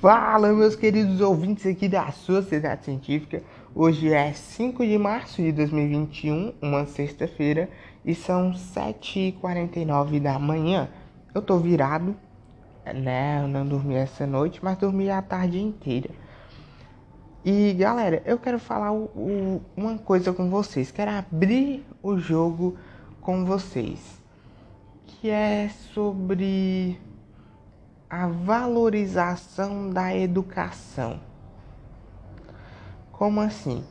Fala, 0.00 0.50
meus 0.54 0.74
queridos 0.74 1.20
ouvintes 1.20 1.66
aqui 1.66 1.86
da 1.86 2.10
Sociedade 2.10 2.86
Científica. 2.86 3.42
Hoje 3.74 4.10
é 4.10 4.32
5 4.32 4.82
de 4.86 4.96
março 4.96 5.42
de 5.42 5.52
2021, 5.52 6.54
uma 6.62 6.86
sexta-feira, 6.86 7.68
e 8.02 8.14
são 8.14 8.52
7h49 8.52 10.18
da 10.18 10.38
manhã. 10.38 10.88
Eu 11.34 11.42
tô 11.42 11.58
virado, 11.58 12.16
né? 12.94 13.42
Eu 13.42 13.48
não 13.48 13.66
dormi 13.66 13.94
essa 13.94 14.26
noite, 14.26 14.58
mas 14.62 14.78
dormi 14.78 15.10
a 15.10 15.20
tarde 15.20 15.60
inteira. 15.60 16.08
E 17.44 17.74
galera, 17.74 18.22
eu 18.24 18.38
quero 18.38 18.58
falar 18.58 18.92
o, 18.92 19.04
o, 19.14 19.62
uma 19.76 19.98
coisa 19.98 20.32
com 20.32 20.48
vocês. 20.48 20.90
Quero 20.90 21.10
abrir 21.10 21.84
o 22.02 22.16
jogo 22.16 22.74
com 23.20 23.44
vocês, 23.44 24.00
que 25.06 25.28
é 25.28 25.68
sobre 25.92 26.98
a 28.10 28.26
valorização 28.26 29.88
da 29.88 30.12
educação. 30.12 31.20
Como 33.12 33.40
assim? 33.40 33.84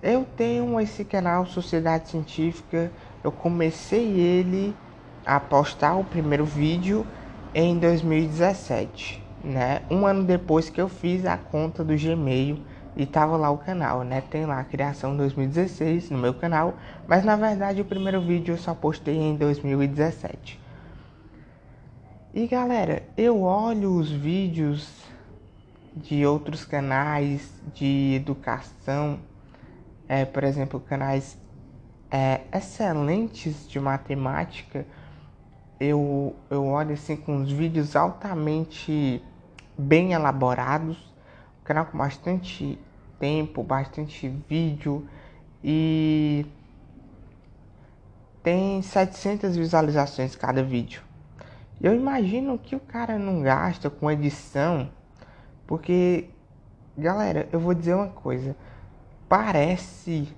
Eu 0.00 0.24
tenho 0.24 0.78
esse 0.78 1.04
canal 1.04 1.44
Sociedade 1.46 2.08
Científica, 2.08 2.92
eu 3.24 3.32
comecei 3.32 4.20
ele 4.20 4.76
a 5.26 5.40
postar 5.40 5.96
o 5.96 6.04
primeiro 6.04 6.44
vídeo 6.44 7.04
em 7.52 7.76
2017, 7.80 9.20
né? 9.42 9.82
Um 9.90 10.06
ano 10.06 10.22
depois 10.22 10.70
que 10.70 10.80
eu 10.80 10.88
fiz 10.88 11.26
a 11.26 11.36
conta 11.36 11.82
do 11.82 11.96
Gmail 11.96 12.64
e 12.96 13.04
tava 13.04 13.36
lá 13.36 13.50
o 13.50 13.58
canal, 13.58 14.04
né? 14.04 14.20
Tem 14.20 14.46
lá 14.46 14.60
a 14.60 14.64
criação 14.64 15.16
2016 15.16 16.10
no 16.10 16.18
meu 16.18 16.34
canal, 16.34 16.74
mas 17.08 17.24
na 17.24 17.34
verdade 17.34 17.80
o 17.80 17.84
primeiro 17.84 18.20
vídeo 18.20 18.54
eu 18.54 18.58
só 18.58 18.72
postei 18.72 19.16
em 19.16 19.34
2017. 19.34 20.61
E 22.34 22.46
galera, 22.46 23.02
eu 23.14 23.42
olho 23.42 23.94
os 23.94 24.10
vídeos 24.10 24.88
de 25.94 26.24
outros 26.24 26.64
canais 26.64 27.52
de 27.74 28.14
educação, 28.14 29.18
é, 30.08 30.24
por 30.24 30.42
exemplo, 30.42 30.80
canais 30.80 31.36
é, 32.10 32.40
excelentes 32.50 33.68
de 33.68 33.78
matemática. 33.78 34.86
Eu, 35.78 36.34
eu 36.48 36.64
olho 36.64 36.94
assim 36.94 37.16
com 37.16 37.42
os 37.42 37.52
vídeos 37.52 37.94
altamente 37.94 39.22
bem 39.76 40.14
elaborados, 40.14 40.96
canal 41.62 41.84
com 41.84 41.98
bastante 41.98 42.78
tempo, 43.20 43.62
bastante 43.62 44.26
vídeo 44.48 45.06
e 45.62 46.46
tem 48.42 48.80
700 48.80 49.54
visualizações 49.54 50.34
cada 50.34 50.62
vídeo. 50.62 51.11
Eu 51.82 51.96
imagino 51.96 52.56
que 52.56 52.76
o 52.76 52.80
cara 52.80 53.18
não 53.18 53.42
gasta 53.42 53.90
com 53.90 54.08
edição, 54.08 54.88
porque, 55.66 56.30
galera, 56.96 57.48
eu 57.50 57.58
vou 57.58 57.74
dizer 57.74 57.94
uma 57.94 58.06
coisa. 58.06 58.54
Parece 59.28 60.28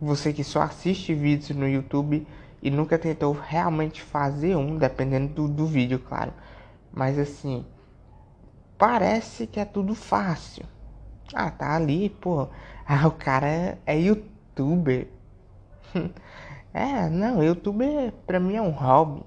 você 0.00 0.32
que 0.32 0.42
só 0.42 0.62
assiste 0.62 1.14
vídeos 1.14 1.50
no 1.50 1.68
YouTube 1.68 2.26
e 2.60 2.68
nunca 2.68 2.98
tentou 2.98 3.32
realmente 3.32 4.02
fazer 4.02 4.56
um, 4.56 4.76
dependendo 4.76 5.32
do, 5.34 5.48
do 5.48 5.66
vídeo, 5.66 6.00
claro. 6.00 6.32
Mas 6.92 7.16
assim, 7.16 7.64
parece 8.76 9.46
que 9.46 9.60
é 9.60 9.64
tudo 9.64 9.94
fácil. 9.94 10.64
Ah, 11.32 11.50
tá 11.50 11.76
ali, 11.76 12.10
pô. 12.10 12.48
Ah, 12.92 13.06
o 13.06 13.12
cara 13.12 13.78
é 13.86 13.96
youtuber. 13.96 15.06
é, 16.74 17.08
não, 17.08 17.40
youtuber 17.40 18.12
pra 18.26 18.40
mim 18.40 18.56
é 18.56 18.62
um 18.62 18.70
hobby. 18.70 19.22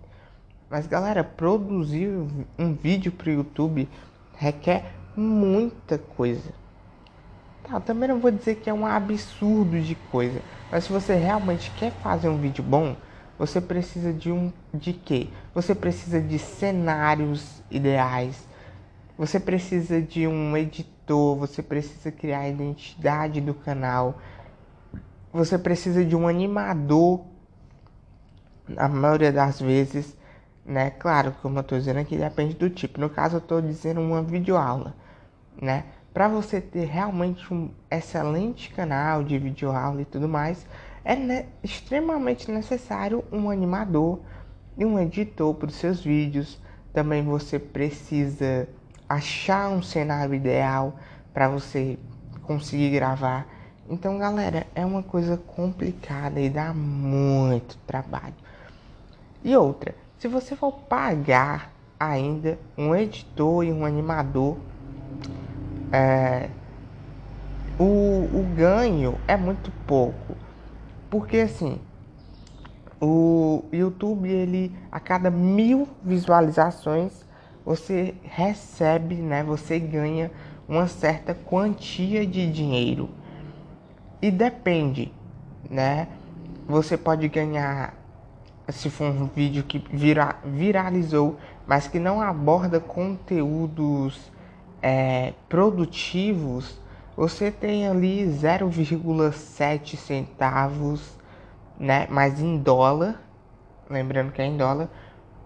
Mas 0.74 0.88
galera, 0.88 1.24
produzir 1.24 2.10
um 2.58 2.74
vídeo 2.74 3.12
para 3.12 3.30
o 3.30 3.34
YouTube 3.34 3.88
requer 4.36 4.92
muita 5.16 6.00
coisa. 6.00 6.52
Tá, 7.62 7.80
também 7.80 8.10
não 8.10 8.20
vou 8.20 8.32
dizer 8.32 8.56
que 8.56 8.72
é 8.72 8.74
um 8.74 8.84
absurdo 8.84 9.80
de 9.80 9.94
coisa, 9.94 10.42
mas 10.72 10.86
se 10.86 10.92
você 10.92 11.14
realmente 11.14 11.70
quer 11.78 11.92
fazer 11.92 12.28
um 12.28 12.40
vídeo 12.40 12.64
bom, 12.64 12.96
você 13.38 13.62
precisa 13.62 14.12
de 14.12 14.32
um 14.32 14.52
de 14.74 14.94
quê? 14.94 15.28
Você 15.54 15.76
precisa 15.76 16.20
de 16.20 16.40
cenários 16.40 17.62
ideais. 17.70 18.44
Você 19.16 19.40
precisa 19.40 20.02
de 20.02 20.26
um 20.26 20.58
editor, 20.58 21.38
você 21.38 21.62
precisa 21.62 22.12
criar 22.12 22.40
a 22.40 22.50
identidade 22.50 23.40
do 23.40 23.54
canal. 23.54 24.18
Você 25.32 25.56
precisa 25.56 26.04
de 26.04 26.16
um 26.16 26.28
animador. 26.28 27.22
Na 28.68 28.88
maioria 28.88 29.32
das 29.32 29.62
vezes, 29.62 30.18
né? 30.66 30.92
Claro, 30.92 31.36
como 31.42 31.58
eu 31.58 31.62
estou 31.62 31.78
dizendo 31.78 32.00
aqui, 32.00 32.18
depende 32.18 32.56
do 32.56 32.70
tipo. 32.70 33.00
No 33.00 33.10
caso, 33.10 33.36
eu 33.36 33.40
estou 33.40 33.62
dizendo 33.62 34.00
uma 34.02 34.22
videoaula, 34.22 34.96
né? 35.62 35.86
Para 36.14 36.28
você 36.28 36.62
ter 36.62 36.86
realmente 36.86 37.52
um 37.54 37.72
excelente 37.90 38.72
canal 38.74 39.24
de 39.24 39.38
videoaula 39.38 40.02
e 40.02 40.06
tudo 40.06 40.30
mais, 40.30 40.66
é 41.04 41.16
ne 41.16 41.46
extremamente 41.64 42.52
necessário 42.52 43.24
um 43.32 43.50
animador 43.50 44.20
e 44.78 44.86
um 44.86 45.00
editor 45.00 45.54
para 45.56 45.68
os 45.68 45.76
seus 45.76 46.02
vídeos. 46.02 46.60
Também 46.94 47.24
você 47.24 47.58
precisa 47.58 48.70
achar 49.10 49.70
um 49.70 49.82
cenário 49.82 50.34
ideal 50.34 50.96
para 51.34 51.50
você 51.50 51.98
conseguir 52.44 52.92
gravar. 52.92 53.48
Então, 53.90 54.18
galera, 54.18 54.66
é 54.76 54.86
uma 54.86 55.04
coisa 55.04 55.36
complicada 55.36 56.40
e 56.40 56.50
dá 56.50 56.74
muito 56.74 57.78
trabalho. 57.86 58.36
E 59.44 59.56
outra, 59.58 59.94
se 60.24 60.30
você 60.30 60.56
for 60.56 60.72
pagar 60.72 61.74
ainda 62.00 62.58
um 62.78 62.96
editor 62.96 63.66
e 63.66 63.74
um 63.74 63.86
animador, 63.86 64.56
é, 65.92 66.50
o, 67.78 68.30
o 68.34 68.54
ganho 68.56 69.20
é 69.28 69.36
muito 69.36 69.70
pouco. 69.86 70.38
Porque 71.10 71.40
assim, 71.40 71.78
o 73.02 73.66
YouTube, 73.74 74.30
ele 74.30 74.74
a 74.90 74.98
cada 74.98 75.30
mil 75.30 75.90
visualizações, 76.02 77.26
você 77.66 78.16
recebe, 78.24 79.16
né? 79.16 79.44
Você 79.44 79.78
ganha 79.78 80.32
uma 80.70 80.88
certa 80.88 81.34
quantia 81.36 82.26
de 82.26 82.50
dinheiro. 82.50 83.10
E 84.22 84.32
depende, 84.32 85.12
né? 85.70 86.08
Você 86.66 86.98
pode 86.98 87.28
ganhar 87.28 88.02
se 88.70 88.90
for 88.90 89.12
um 89.12 89.28
vídeo 89.28 89.64
que 89.64 89.80
vira, 89.92 90.36
viralizou, 90.44 91.38
mas 91.68 91.88
que 91.88 92.00
não 92.00 92.22
aborda 92.22 92.80
conteúdos 92.80 94.32
é, 94.82 95.34
produtivos, 95.50 96.80
você 97.16 97.52
tem 97.52 97.88
ali 97.88 98.26
0,7 98.26 99.96
centavos, 99.98 101.18
né? 101.78 102.08
Mas 102.10 102.40
em 102.40 102.58
dólar, 102.58 103.22
lembrando 103.90 104.32
que 104.32 104.42
é 104.42 104.46
em 104.46 104.58
dólar, 104.58 104.90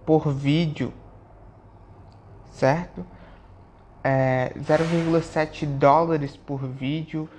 por 0.06 0.32
vídeo, 0.32 0.94
certo? 2.52 3.06
É, 4.04 4.54
0,7 4.58 5.66
dólares 5.66 6.38
por 6.38 6.66
vídeo. 6.66 7.30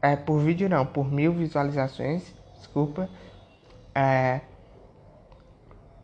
É, 0.00 0.16
por 0.16 0.40
vídeo 0.40 0.68
não, 0.68 0.84
por 0.84 1.10
mil 1.12 1.32
visualizações, 1.32 2.34
desculpa. 2.56 3.08
É, 3.94 4.40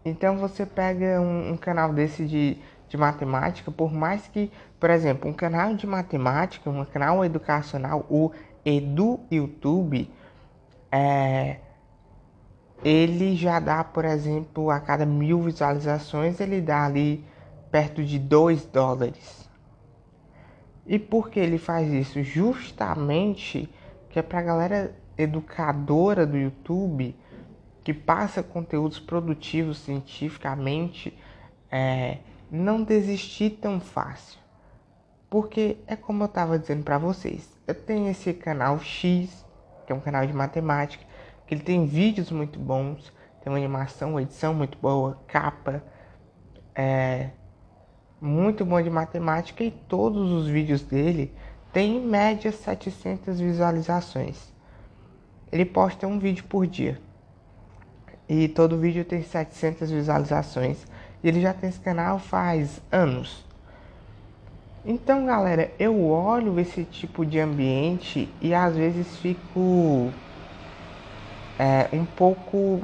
então 0.05 0.39
você 0.39 0.65
pega 0.65 1.21
um, 1.21 1.53
um, 1.53 1.57
canal 1.57 1.93
desse 1.93 2.25
de, 2.25 2.59
de 2.89 2.97
matemática, 2.97 3.71
por 3.71 3.93
mais 3.93 4.27
que, 4.29 4.51
por 4.79 4.91
exemplo, 4.91 5.29
um 5.29 5.33
canal 5.33 5.75
de 5.75 5.87
matemática, 5.87 6.69
um 6.69 6.85
canal 6.85 7.25
educacional, 7.25 8.07
o 8.09 8.31
Edu 8.65 9.21
YouTube, 9.31 10.11
é, 10.91 11.59
ele 12.85 13.35
já 13.37 13.59
dá, 13.59 13.83
por 13.83 14.05
exemplo, 14.05 14.71
a 14.71 14.81
cada 14.81 15.05
mil 15.05 15.43
visualizações, 15.43 16.41
ele 16.41 16.61
dá 16.61 16.85
ali 16.85 17.25
perto 17.71 18.05
de 18.05 18.19
2 18.19 18.67
dólares. 18.67 19.49
E 20.87 20.99
por 20.99 21.29
que 21.29 21.39
ele 21.39 21.59
faz 21.59 21.93
isso? 21.93 22.23
Justamente 22.23 23.69
que 24.09 24.19
é 24.19 24.23
para 24.23 24.39
a 24.39 24.43
galera 24.43 24.95
educadora 25.19 26.27
do 26.27 26.37
YouTube 26.37 27.15
que 27.89 27.95
passa 27.95 28.43
conteúdos 28.43 29.01
produtivos 29.01 29.79
cientificamente, 29.79 31.19
é, 31.71 32.19
não 32.51 32.83
desistir 32.83 33.59
tão 33.63 33.81
fácil. 33.81 34.39
Porque 35.31 35.79
é 35.87 35.97
como 35.97 36.23
eu 36.23 36.27
estava 36.27 36.59
dizendo 36.59 36.85
para 36.85 36.99
vocês, 36.99 37.49
eu 37.67 37.75
tenho 37.75 38.11
esse 38.11 38.35
canal 38.35 38.79
X, 38.79 39.43
que 39.87 39.93
é 39.95 39.95
um 39.95 40.01
canal 40.01 40.27
de 40.27 40.35
matemática, 40.35 41.03
que 41.47 41.55
ele 41.55 41.63
tem 41.63 41.87
vídeos 41.87 42.31
muito 42.31 42.59
bons, 42.59 43.11
tem 43.43 43.51
uma 43.51 43.59
animação, 43.59 44.11
uma 44.11 44.21
edição 44.21 44.53
muito 44.53 44.77
boa, 44.77 45.19
capa, 45.27 45.83
é, 46.75 47.31
muito 48.21 48.67
bom 48.67 48.83
de 48.83 48.91
matemática 48.91 49.65
e 49.65 49.71
todos 49.71 50.31
os 50.31 50.47
vídeos 50.47 50.83
dele 50.83 51.35
têm 51.73 51.97
em 51.97 52.07
média 52.07 52.53
700 52.53 53.41
visualizações. 53.41 54.53
Ele 55.51 55.65
posta 55.65 56.07
um 56.07 56.19
vídeo 56.19 56.45
por 56.45 56.67
dia 56.67 57.08
e 58.29 58.47
todo 58.49 58.77
vídeo 58.77 59.05
tem 59.05 59.23
700 59.23 59.91
visualizações. 59.91 60.87
E 61.23 61.29
ele 61.29 61.41
já 61.41 61.55
tem 61.55 61.71
esse 61.71 61.81
canal 61.81 62.19
faz 62.19 62.81
anos. 62.93 63.45
Então, 64.85 65.27
galera, 65.27 65.73
eu 65.79 66.05
olho 66.05 66.59
esse 66.61 66.85
tipo 66.85 67.25
de 67.25 67.41
ambiente 67.41 68.29
e 68.41 68.55
às 68.55 68.77
vezes 68.77 69.17
fico 69.17 70.13
é, 71.59 71.89
um 71.93 72.05
pouco 72.05 72.83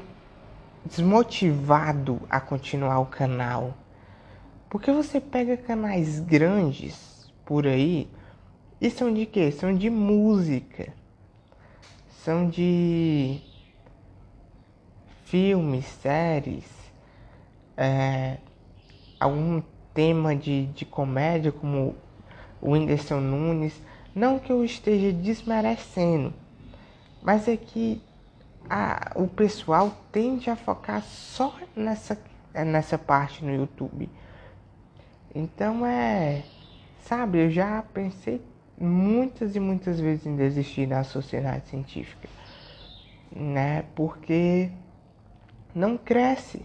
desmotivado 0.84 2.20
a 2.28 2.40
continuar 2.40 2.98
o 2.98 3.06
canal. 3.06 3.74
Porque 4.68 4.90
você 4.90 5.20
pega 5.20 5.56
canais 5.56 6.18
grandes 6.20 7.32
por 7.44 7.66
aí 7.66 8.08
e 8.80 8.90
são 8.90 9.12
de 9.12 9.24
quê? 9.24 9.52
São 9.52 9.74
de 9.74 9.88
música. 9.88 10.92
São 12.24 12.48
de 12.48 13.40
filmes, 15.24 15.84
séries, 15.84 16.64
é, 17.76 18.38
algum 19.18 19.62
tema 19.92 20.34
de, 20.34 20.66
de 20.66 20.84
comédia 20.84 21.52
como 21.52 21.94
o 22.60 22.72
Whindersson 22.72 23.20
Nunes. 23.20 23.80
Não 24.14 24.38
que 24.38 24.52
eu 24.52 24.64
esteja 24.64 25.12
desmerecendo, 25.12 26.32
mas 27.22 27.48
é 27.48 27.56
que 27.56 28.00
a, 28.68 29.12
o 29.16 29.26
pessoal 29.26 29.92
tende 30.12 30.48
a 30.50 30.56
focar 30.56 31.02
só 31.02 31.54
nessa, 31.74 32.18
nessa 32.54 32.96
parte 32.96 33.44
no 33.44 33.52
YouTube. 33.52 34.08
Então 35.34 35.84
é. 35.84 36.42
Sabe, 37.02 37.38
eu 37.38 37.50
já 37.50 37.82
pensei 37.92 38.40
muitas 38.78 39.54
e 39.54 39.60
muitas 39.60 40.00
vezes 40.00 40.24
em 40.24 40.36
desistir 40.36 40.86
da 40.86 41.04
sociedade 41.04 41.68
científica, 41.68 42.28
né? 43.30 43.84
Porque 43.94 44.70
não 45.74 45.96
cresce. 45.98 46.64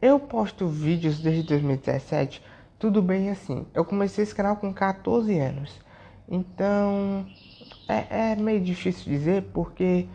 Eu 0.00 0.18
posto 0.18 0.66
vídeos 0.66 1.20
desde 1.20 1.42
2017, 1.44 2.42
tudo 2.78 3.00
bem 3.00 3.30
assim. 3.30 3.66
Eu 3.72 3.84
comecei 3.84 4.22
esse 4.22 4.34
canal 4.34 4.56
com 4.56 4.72
14 4.72 5.38
anos, 5.38 5.80
então 6.28 7.26
é, 7.88 8.32
é 8.32 8.36
meio 8.36 8.60
difícil 8.60 9.04
dizer 9.04 9.44
porque 9.54 10.06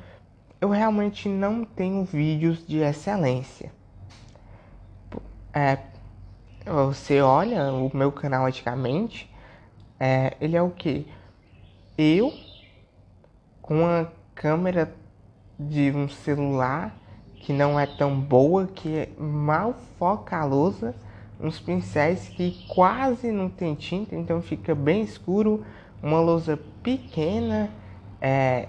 eu 0.59 0.69
realmente 0.69 1.27
não 1.27 1.63
tenho 1.63 2.03
vídeos 2.05 2.65
de 2.65 2.77
excelência. 2.79 3.71
É, 5.53 5.79
você 6.65 7.21
olha 7.21 7.73
o 7.73 7.89
meu 7.95 8.11
canal 8.11 8.45
antigamente, 8.45 9.29
é, 9.99 10.35
ele 10.39 10.55
é 10.55 10.61
o 10.61 10.69
que? 10.69 11.07
Eu 11.97 12.31
com 13.61 13.79
uma 13.79 14.11
câmera 14.35 14.93
de 15.59 15.91
um 15.91 16.07
celular 16.07 16.95
que 17.41 17.51
não 17.53 17.79
é 17.79 17.85
tão 17.85 18.19
boa, 18.19 18.67
que 18.67 19.09
mal 19.17 19.75
foca 19.97 20.37
a 20.37 20.45
lousa, 20.45 20.95
uns 21.39 21.59
pincéis 21.59 22.29
que 22.29 22.55
quase 22.67 23.31
não 23.31 23.49
tem 23.49 23.73
tinta, 23.75 24.15
então 24.15 24.41
fica 24.41 24.75
bem 24.75 25.01
escuro, 25.01 25.65
uma 26.01 26.19
lousa 26.19 26.59
pequena, 26.83 27.69
é, 28.21 28.67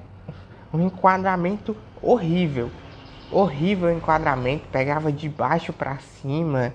um 0.72 0.80
enquadramento 0.80 1.76
horrível, 2.00 2.70
horrível 3.30 3.90
enquadramento, 3.90 4.68
pegava 4.68 5.12
de 5.12 5.28
baixo 5.28 5.72
para 5.72 5.98
cima, 5.98 6.72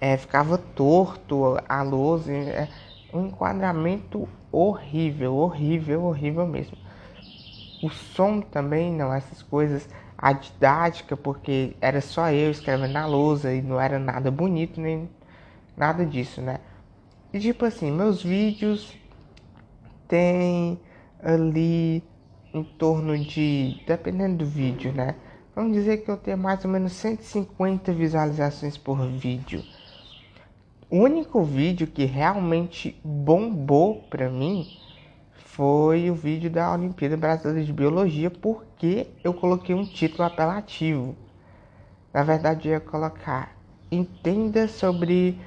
é, 0.00 0.16
ficava 0.16 0.56
torto 0.56 1.58
a 1.68 1.82
lousa. 1.82 2.32
É, 2.32 2.68
um 3.12 3.26
enquadramento 3.26 4.28
horrível, 4.52 5.34
horrível, 5.34 6.04
horrível 6.04 6.46
mesmo. 6.46 6.76
O 7.82 7.88
som 7.90 8.40
também, 8.40 8.92
não, 8.92 9.12
essas 9.12 9.42
coisas. 9.42 9.88
A 10.22 10.34
didática, 10.34 11.16
porque 11.16 11.74
era 11.80 12.02
só 12.02 12.30
eu 12.30 12.50
escrevendo 12.50 12.92
na 12.92 13.06
lousa 13.06 13.54
e 13.54 13.62
não 13.62 13.80
era 13.80 13.98
nada 13.98 14.30
bonito, 14.30 14.78
nem 14.78 15.08
nada 15.74 16.04
disso, 16.04 16.42
né? 16.42 16.58
E 17.32 17.40
tipo 17.40 17.64
assim, 17.64 17.90
meus 17.90 18.22
vídeos 18.22 18.94
tem 20.06 20.78
ali 21.22 22.04
em 22.52 22.62
torno 22.62 23.16
de, 23.16 23.74
dependendo 23.86 24.44
do 24.44 24.46
vídeo, 24.46 24.92
né? 24.92 25.14
Vamos 25.54 25.72
dizer 25.72 25.98
que 25.98 26.10
eu 26.10 26.18
tenho 26.18 26.36
mais 26.36 26.64
ou 26.64 26.70
menos 26.70 26.92
150 26.92 27.90
visualizações 27.92 28.76
por 28.76 29.00
vídeo. 29.06 29.64
O 30.90 30.98
único 30.98 31.42
vídeo 31.42 31.86
que 31.86 32.04
realmente 32.04 33.00
bombou 33.02 34.02
para 34.10 34.28
mim 34.28 34.68
foi 35.54 36.10
o 36.10 36.14
vídeo 36.14 36.50
da 36.50 36.72
Olimpíada 36.72 37.16
Brasileira 37.16 37.64
de 37.64 37.72
Biologia, 37.72 38.30
porque 38.30 39.08
eu 39.22 39.32
coloquei 39.34 39.74
um 39.74 39.84
título 39.84 40.24
apelativo. 40.24 41.16
Na 42.12 42.22
verdade, 42.22 42.68
eu 42.68 42.72
ia 42.74 42.80
colocar 42.80 43.56
Entenda 43.92 44.68
sobre 44.68 45.40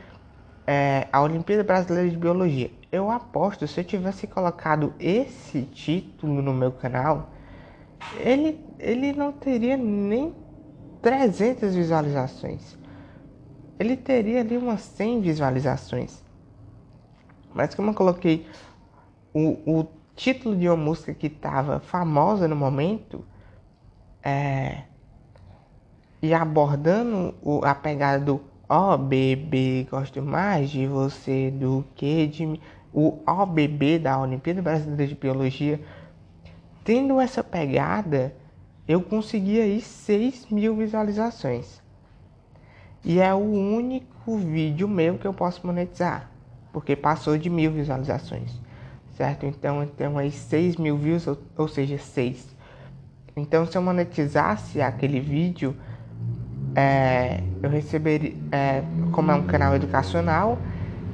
é, 0.68 1.08
a 1.12 1.22
Olimpíada 1.22 1.64
Brasileira 1.64 2.10
de 2.10 2.18
Biologia. 2.18 2.70
Eu 2.92 3.10
aposto, 3.10 3.68
se 3.68 3.80
eu 3.80 3.84
tivesse 3.84 4.28
colocado 4.28 4.94
esse 5.00 5.62
título 5.64 6.42
no 6.42 6.54
meu 6.54 6.72
canal, 6.72 7.32
ele, 8.20 8.60
ele 8.80 9.14
não 9.14 9.32
teria 9.32 9.78
nem 9.78 10.36
300 11.02 11.74
visualizações 11.74 12.78
ele 13.80 13.98
teria 13.98 14.40
ali 14.40 14.58
umas 14.58 14.82
100 14.82 15.22
visualizações. 15.22 16.24
Mas 17.54 17.76
como 17.76 17.92
eu 17.92 17.94
coloquei 17.94 18.48
o, 19.34 19.80
o 19.80 19.88
título 20.16 20.56
de 20.56 20.68
uma 20.68 20.78
música 20.78 21.14
que 21.14 21.28
estava 21.28 21.80
famosa 21.80 22.48
no 22.48 22.56
momento, 22.56 23.26
é, 24.24 24.84
e 26.22 26.34
abordando 26.34 27.36
o, 27.42 27.66
a 27.66 27.76
pegada 27.76 28.24
do 28.24 28.42
Ó 28.70 28.94
oh, 28.94 28.98
bebê, 28.98 29.86
gosto 29.92 30.22
mais 30.22 30.70
de 30.70 30.88
você 30.88 31.52
do 31.52 31.84
que 31.96 32.26
de 32.28 32.46
mim. 32.46 32.60
O 32.94 33.20
Ó 33.28 33.44
oh, 33.44 33.46
bebê 33.46 34.00
da 34.00 34.20
Olimpíada 34.20 34.62
Brasileira 34.62 35.06
de 35.06 35.16
Biologia. 35.16 35.82
Tendo 36.84 37.20
essa 37.20 37.44
pegada, 37.44 38.34
eu 38.88 39.02
consegui 39.02 39.60
aí 39.60 39.82
6 39.82 40.48
mil 40.50 40.76
visualizações. 40.78 41.82
E 43.04 43.20
é 43.20 43.34
o 43.34 43.38
único 43.38 44.38
vídeo 44.38 44.88
meu 44.88 45.18
que 45.18 45.28
eu 45.28 45.34
posso 45.34 45.66
monetizar, 45.68 46.32
porque 46.72 46.96
passou 46.96 47.38
de 47.38 47.50
mil 47.50 47.72
visualizações, 47.72 48.62
certo? 49.18 49.46
Então 49.46 49.82
eu 49.82 49.88
tenho 49.88 50.18
aí 50.18 50.32
6 50.32 50.78
mil 50.78 50.98
views, 50.98 51.28
ou, 51.28 51.38
ou 51.58 51.68
seja, 51.68 51.98
6. 51.98 52.54
Então 53.36 53.66
se 53.66 53.78
eu 53.78 53.82
monetizasse 53.82 54.82
aquele 54.82 55.20
vídeo, 55.20 55.76
é, 56.76 57.42
eu 57.62 57.70
receberia, 57.70 58.36
é, 58.52 58.84
como 59.12 59.32
é 59.32 59.36
um 59.36 59.44
canal 59.44 59.76
educacional, 59.76 60.58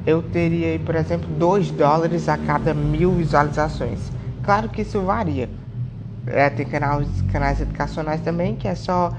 eu 0.06 0.22
teria 0.22 0.68
aí, 0.68 0.80
por 0.80 0.96
exemplo, 0.96 1.30
2 1.30 1.71
dólares 1.71 2.30
a 2.30 2.38
cada 2.38 2.74
mil 2.74 3.12
visualizações. 3.12 4.12
Claro 4.44 4.69
que 4.69 4.81
isso 4.81 5.02
varia. 5.02 5.50
É, 6.28 6.50
tem 6.50 6.66
canais, 6.66 7.07
canais 7.31 7.62
educacionais 7.62 8.21
também 8.21 8.56
que 8.56 8.68
é 8.68 8.76
só 8.76 9.14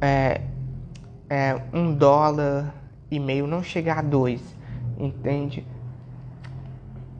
é, 0.00 0.40
é, 1.28 1.60
um 1.72 1.94
dólar 1.94 2.74
e 3.10 3.18
meio, 3.18 3.46
não 3.46 3.62
chegar 3.62 3.98
a 3.98 4.02
dois, 4.02 4.40
entende? 4.98 5.64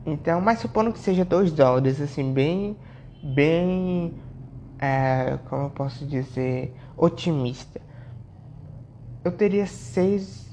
Então, 0.05 0.41
mas 0.41 0.59
supondo 0.59 0.91
que 0.91 0.99
seja 0.99 1.23
dois 1.23 1.51
dólares, 1.51 2.01
assim, 2.01 2.33
bem, 2.33 2.75
bem, 3.21 4.13
é, 4.79 5.37
como 5.47 5.63
eu 5.65 5.69
posso 5.69 6.05
dizer, 6.05 6.75
otimista. 6.97 7.79
Eu 9.23 9.31
teria 9.31 9.67
seis 9.67 10.49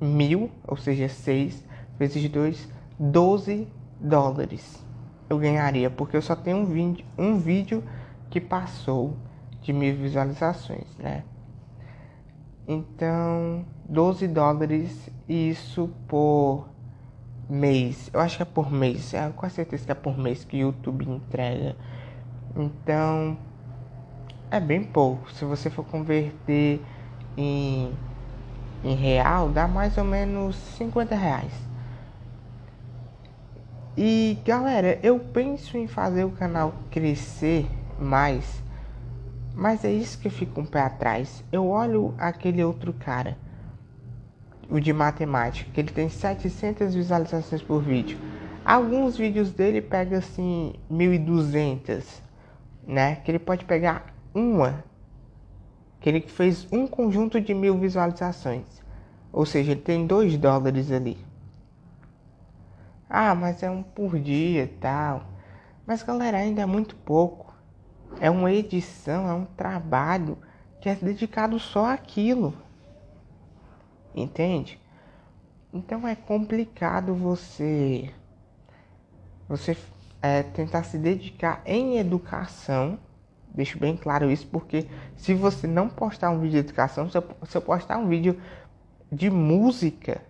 mil, 0.00 0.50
ou 0.66 0.76
seja, 0.76 1.08
seis 1.08 1.62
vezes 1.98 2.28
dois, 2.30 2.68
12 2.98 3.68
dólares. 4.00 4.82
Eu 5.28 5.38
ganharia, 5.38 5.90
porque 5.90 6.16
eu 6.16 6.22
só 6.22 6.34
tenho 6.34 6.58
um 6.58 6.64
vídeo, 6.64 7.04
um 7.16 7.38
vídeo 7.38 7.84
que 8.30 8.40
passou 8.40 9.16
de 9.60 9.72
mil 9.72 9.94
visualizações, 9.96 10.96
né? 10.98 11.24
Então, 12.66 13.64
12 13.88 14.26
dólares 14.28 15.10
isso 15.28 15.90
por 16.08 16.71
mês. 17.52 18.10
Eu 18.12 18.20
acho 18.20 18.36
que 18.36 18.42
é 18.42 18.46
por 18.46 18.70
mês. 18.70 19.12
É, 19.14 19.28
com 19.30 19.48
certeza 19.48 19.84
que 19.84 19.92
é 19.92 19.94
por 19.94 20.18
mês 20.18 20.44
que 20.44 20.56
o 20.56 20.60
YouTube 20.60 21.08
entrega. 21.08 21.76
Então, 22.56 23.36
é 24.50 24.58
bem 24.58 24.82
pouco. 24.82 25.30
Se 25.32 25.44
você 25.44 25.70
for 25.70 25.84
converter 25.84 26.80
em, 27.36 27.92
em 28.82 28.94
real, 28.94 29.48
dá 29.48 29.68
mais 29.68 29.96
ou 29.98 30.04
menos 30.04 30.56
50 30.76 31.14
reais. 31.14 31.52
E 33.96 34.38
galera, 34.44 34.98
eu 35.02 35.18
penso 35.18 35.76
em 35.76 35.86
fazer 35.86 36.24
o 36.24 36.30
canal 36.30 36.72
crescer 36.90 37.66
mais 37.98 38.62
mas 39.54 39.84
é 39.84 39.92
isso 39.92 40.18
que 40.18 40.28
eu 40.28 40.32
fico 40.32 40.60
um 40.60 40.64
pé 40.64 40.80
atrás. 40.80 41.44
Eu 41.52 41.68
olho 41.68 42.14
aquele 42.18 42.64
outro 42.64 42.92
cara, 42.92 43.36
o 44.68 44.80
de 44.80 44.92
matemática, 44.92 45.70
que 45.72 45.80
ele 45.80 45.90
tem 45.90 46.08
700 46.08 46.94
visualizações 46.94 47.62
por 47.62 47.82
vídeo. 47.82 48.18
Alguns 48.64 49.16
vídeos 49.16 49.52
dele 49.52 49.80
pega 49.82 50.18
assim 50.18 50.74
1200, 50.88 52.22
né? 52.86 53.16
Que 53.16 53.30
ele 53.30 53.38
pode 53.38 53.64
pegar 53.64 54.14
uma, 54.34 54.84
que 56.00 56.08
ele 56.08 56.20
fez 56.20 56.66
um 56.72 56.86
conjunto 56.86 57.40
de 57.40 57.54
mil 57.54 57.78
visualizações. 57.78 58.82
Ou 59.32 59.46
seja, 59.46 59.72
ele 59.72 59.80
tem 59.80 60.06
2 60.06 60.36
dólares 60.36 60.90
ali. 60.90 61.18
Ah, 63.08 63.34
mas 63.34 63.62
é 63.62 63.70
um 63.70 63.82
por 63.82 64.18
dia 64.18 64.70
tal. 64.80 65.24
Mas 65.86 66.02
galera, 66.02 66.38
ainda 66.38 66.62
é 66.62 66.66
muito 66.66 66.94
pouco. 66.96 67.52
É 68.20 68.30
uma 68.30 68.52
edição, 68.52 69.28
é 69.28 69.32
um 69.32 69.44
trabalho 69.44 70.38
que 70.80 70.88
é 70.88 70.94
dedicado 70.94 71.58
só 71.58 71.86
àquilo. 71.86 72.54
Entende? 74.14 74.78
Então 75.72 76.06
é 76.06 76.14
complicado 76.14 77.14
você 77.14 78.10
você 79.48 79.76
é, 80.20 80.42
tentar 80.42 80.82
se 80.84 80.98
dedicar 80.98 81.62
em 81.66 81.98
educação. 81.98 82.98
Deixo 83.54 83.78
bem 83.78 83.96
claro 83.96 84.30
isso, 84.30 84.46
porque 84.46 84.86
se 85.16 85.34
você 85.34 85.66
não 85.66 85.88
postar 85.88 86.30
um 86.30 86.38
vídeo 86.38 86.52
de 86.52 86.68
educação, 86.68 87.10
se 87.10 87.18
eu 87.18 87.62
postar 87.62 87.98
um 87.98 88.08
vídeo 88.08 88.40
de 89.10 89.28
música, 89.28 90.22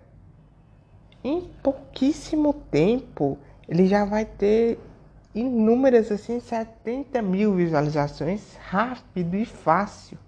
em 1.23 1.43
pouquíssimo 1.63 2.53
tempo 2.53 3.39
ele 3.69 3.87
já 3.87 4.05
vai 4.05 4.25
ter 4.25 4.79
inúmeras 5.33 6.11
assim 6.11 6.41
70 6.41 7.23
mil 7.23 7.55
visualizações 7.55 8.57
rápido 8.57 9.37
e 9.37 9.45
fácil 9.45 10.19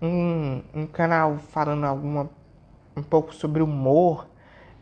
um, 0.00 0.62
um 0.74 0.86
canal 0.86 1.38
falando 1.38 1.84
alguma 1.84 2.30
um 2.96 3.02
pouco 3.02 3.34
sobre 3.34 3.62
humor 3.62 4.28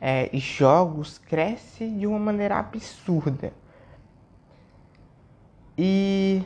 é, 0.00 0.28
e 0.32 0.38
jogos 0.38 1.18
cresce 1.18 1.88
de 1.88 2.06
uma 2.06 2.18
maneira 2.18 2.58
absurda 2.58 3.52
e 5.76 6.42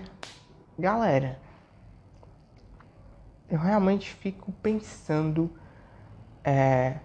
galera 0.79 1.39
eu 3.49 3.59
realmente 3.59 4.15
fico 4.15 4.51
pensando 4.63 5.51
é, 6.43 6.97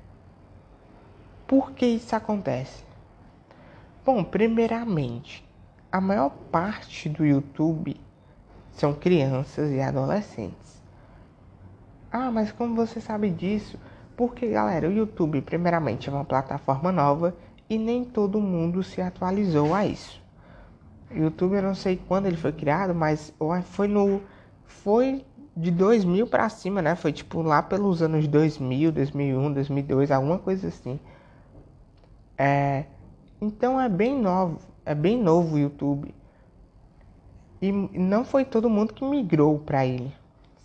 por 1.48 1.72
que 1.72 1.86
isso 1.86 2.16
acontece? 2.16 2.84
Bom, 4.06 4.24
primeiramente, 4.24 5.48
a 5.92 6.02
maior 6.02 6.30
parte 6.52 7.08
do 7.08 7.26
YouTube 7.26 7.96
são 8.72 8.94
crianças 8.94 9.72
e 9.72 9.80
adolescentes. 9.80 10.82
Ah, 12.12 12.32
mas 12.32 12.52
como 12.52 12.76
você 12.76 13.02
sabe 13.02 13.30
disso? 13.30 13.78
Porque, 14.16 14.48
galera, 14.48 14.88
o 14.88 14.92
YouTube, 14.92 15.42
primeiramente, 15.42 16.10
é 16.10 16.12
uma 16.12 16.26
plataforma 16.26 16.92
nova 16.92 17.36
e 17.70 17.78
nem 17.78 18.04
todo 18.04 18.40
mundo 18.40 18.82
se 18.82 19.02
atualizou 19.02 19.74
a 19.76 19.86
isso. 19.86 20.22
O 21.12 21.18
YouTube, 21.18 21.56
eu 21.56 21.62
não 21.62 21.76
sei 21.76 21.98
quando 22.08 22.26
ele 22.26 22.38
foi 22.38 22.52
criado, 22.52 22.96
mas 22.96 23.34
foi 23.66 23.88
no. 23.88 24.22
Foi 24.66 25.26
de 25.56 25.72
2000 25.72 26.28
para 26.28 26.50
cima, 26.50 26.82
né? 26.82 26.96
Foi 26.96 27.12
tipo 27.12 27.42
lá 27.42 27.62
pelos 27.62 28.02
anos 28.02 28.28
2000, 28.28 28.92
2001, 28.92 29.54
2002, 29.54 30.12
alguma 30.12 30.38
coisa 30.38 30.68
assim. 30.68 31.00
É, 32.38 32.86
então 33.42 33.80
é 33.80 33.90
bem 33.90 34.20
novo, 34.20 34.60
é 34.86 34.94
bem 34.94 35.22
novo 35.22 35.56
o 35.56 35.60
YouTube. 35.60 36.14
E 37.62 37.72
não 37.72 38.24
foi 38.24 38.46
todo 38.46 38.70
mundo 38.70 38.94
que 38.94 39.04
migrou 39.04 39.58
para 39.58 39.86
ele, 39.86 40.14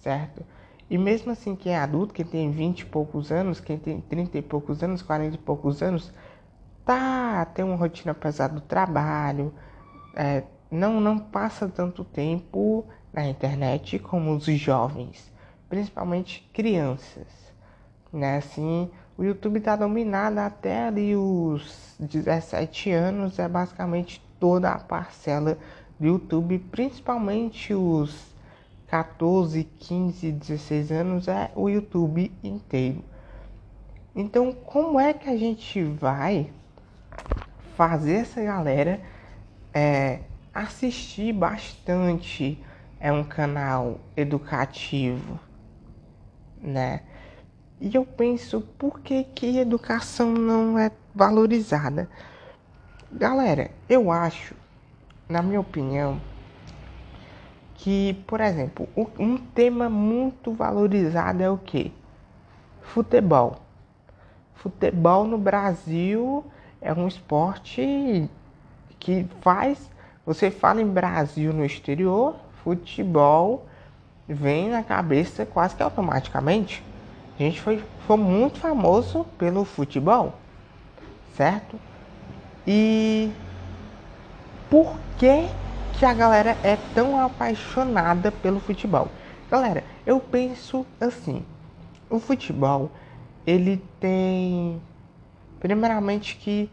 certo? 0.01 0.45
E 0.93 0.99
mesmo 0.99 1.33
assim, 1.33 1.57
quem 1.57 1.73
é 1.73 1.79
adulto, 1.79 2.13
quem 2.13 2.23
tem 2.23 2.51
20 2.51 2.81
e 2.81 2.85
poucos 2.85 3.33
anos, 3.33 3.59
quem 3.59 3.79
tem 3.79 3.99
30 4.03 4.37
e 4.37 4.43
poucos 4.43 4.83
anos, 4.83 5.01
40 5.01 5.37
e 5.37 5.39
poucos 5.39 5.83
anos, 5.83 6.13
tá, 6.85 7.47
tem 7.47 7.65
uma 7.65 7.77
rotina 7.77 8.13
pesada 8.13 8.57
do 8.57 8.61
trabalho, 8.61 9.55
é, 10.15 10.43
não, 10.71 11.01
não 11.01 11.19
passa 11.19 11.67
tanto 11.67 12.05
tempo 12.05 12.85
na 13.11 13.27
internet 13.27 13.99
como 13.99 14.37
os 14.37 14.45
jovens, 14.45 15.33
principalmente 15.67 16.47
crianças, 16.53 17.27
né? 18.13 18.37
Assim, 18.37 18.91
o 19.17 19.25
YouTube 19.25 19.61
está 19.61 19.75
dominado 19.75 20.41
até 20.41 20.89
ali 20.89 21.17
os 21.17 21.97
17 21.99 22.91
anos, 22.91 23.39
é 23.39 23.49
basicamente 23.49 24.23
toda 24.39 24.71
a 24.71 24.79
parcela 24.79 25.57
do 25.99 26.07
YouTube, 26.07 26.59
principalmente 26.71 27.73
os 27.73 28.32
14, 28.93 29.65
15, 29.65 30.33
16 30.33 30.93
anos 30.93 31.27
é 31.27 31.51
o 31.57 31.71
YouTube 31.71 32.31
inteiro. 32.45 33.03
Então, 34.15 34.53
como 34.53 35.01
é 35.01 35.15
que 35.15 35.31
a 35.31 35.37
gente 35.39 35.83
vai 35.83 36.53
fazer 37.75 38.17
essa 38.17 38.43
galera 38.43 39.01
é, 39.73 40.21
assistir 40.53 41.33
bastante? 41.33 42.63
É 43.01 43.11
um 43.11 43.25
canal 43.25 43.99
educativo, 44.15 45.41
né? 46.61 47.01
E 47.81 47.95
eu 47.95 48.05
penso, 48.05 48.61
por 48.61 49.01
que, 49.01 49.25
que 49.25 49.57
educação 49.57 50.31
não 50.33 50.79
é 50.79 50.91
valorizada? 51.15 52.11
Galera, 53.11 53.71
eu 53.89 54.13
acho, 54.13 54.55
na 55.27 55.41
minha 55.41 55.61
opinião, 55.61 56.21
que, 57.83 58.15
por 58.29 58.41
exemplo, 58.41 58.89
um 59.19 59.37
tema 59.37 59.91
muito 59.91 60.53
valorizado 60.53 61.43
é 61.43 61.51
o 61.51 61.59
que? 61.59 61.93
Futebol. 62.81 63.57
Futebol 64.55 65.25
no 65.25 65.37
Brasil 65.37 66.45
é 66.81 66.95
um 66.95 67.09
esporte 67.09 68.31
que 69.01 69.27
faz. 69.41 69.91
Você 70.25 70.49
fala 70.49 70.81
em 70.81 70.87
Brasil 70.87 71.53
no 71.53 71.65
exterior, 71.65 72.37
futebol 72.63 73.67
vem 74.29 74.69
na 74.69 74.85
cabeça 74.85 75.45
quase 75.45 75.75
que 75.75 75.83
automaticamente. 75.83 76.85
A 77.37 77.43
gente 77.43 77.61
foi, 77.61 77.83
foi 78.07 78.17
muito 78.17 78.61
famoso 78.61 79.25
pelo 79.37 79.65
futebol, 79.65 80.35
certo? 81.37 81.77
E 82.65 83.33
por 84.71 84.97
que, 85.19 85.49
que 86.03 86.07
a 86.07 86.13
galera 86.13 86.59
é 86.65 86.75
tão 86.75 87.17
apaixonada 87.17 88.33
pelo 88.33 88.59
futebol? 88.59 89.07
Galera, 89.49 89.85
eu 90.05 90.19
penso 90.19 90.85
assim, 91.01 91.45
o 92.11 92.19
futebol 92.19 92.91
ele 93.47 93.77
tem 94.01 94.83
primeiramente 95.61 96.35
que 96.35 96.69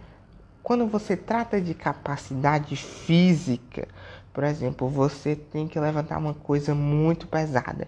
quando 0.63 0.87
você 0.87 1.15
trata 1.15 1.61
de 1.61 1.75
capacidade 1.75 2.75
física, 2.75 3.87
por 4.33 4.43
exemplo, 4.43 4.89
você 4.89 5.35
tem 5.35 5.67
que 5.67 5.79
levantar 5.79 6.17
uma 6.17 6.33
coisa 6.33 6.73
muito 6.73 7.27
pesada. 7.27 7.87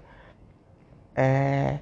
É, 1.15 1.79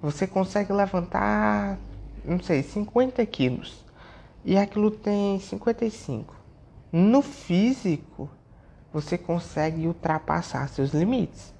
você 0.00 0.24
consegue 0.24 0.72
levantar, 0.72 1.80
não 2.24 2.38
sei, 2.40 2.62
50 2.62 3.26
quilos 3.26 3.84
e 4.44 4.56
aquilo 4.56 4.88
tem 4.88 5.40
55. 5.40 6.32
No 6.92 7.22
físico, 7.22 8.30
você 8.92 9.16
consegue 9.16 9.86
ultrapassar 9.86 10.68
seus 10.68 10.90
limites. 10.90 11.54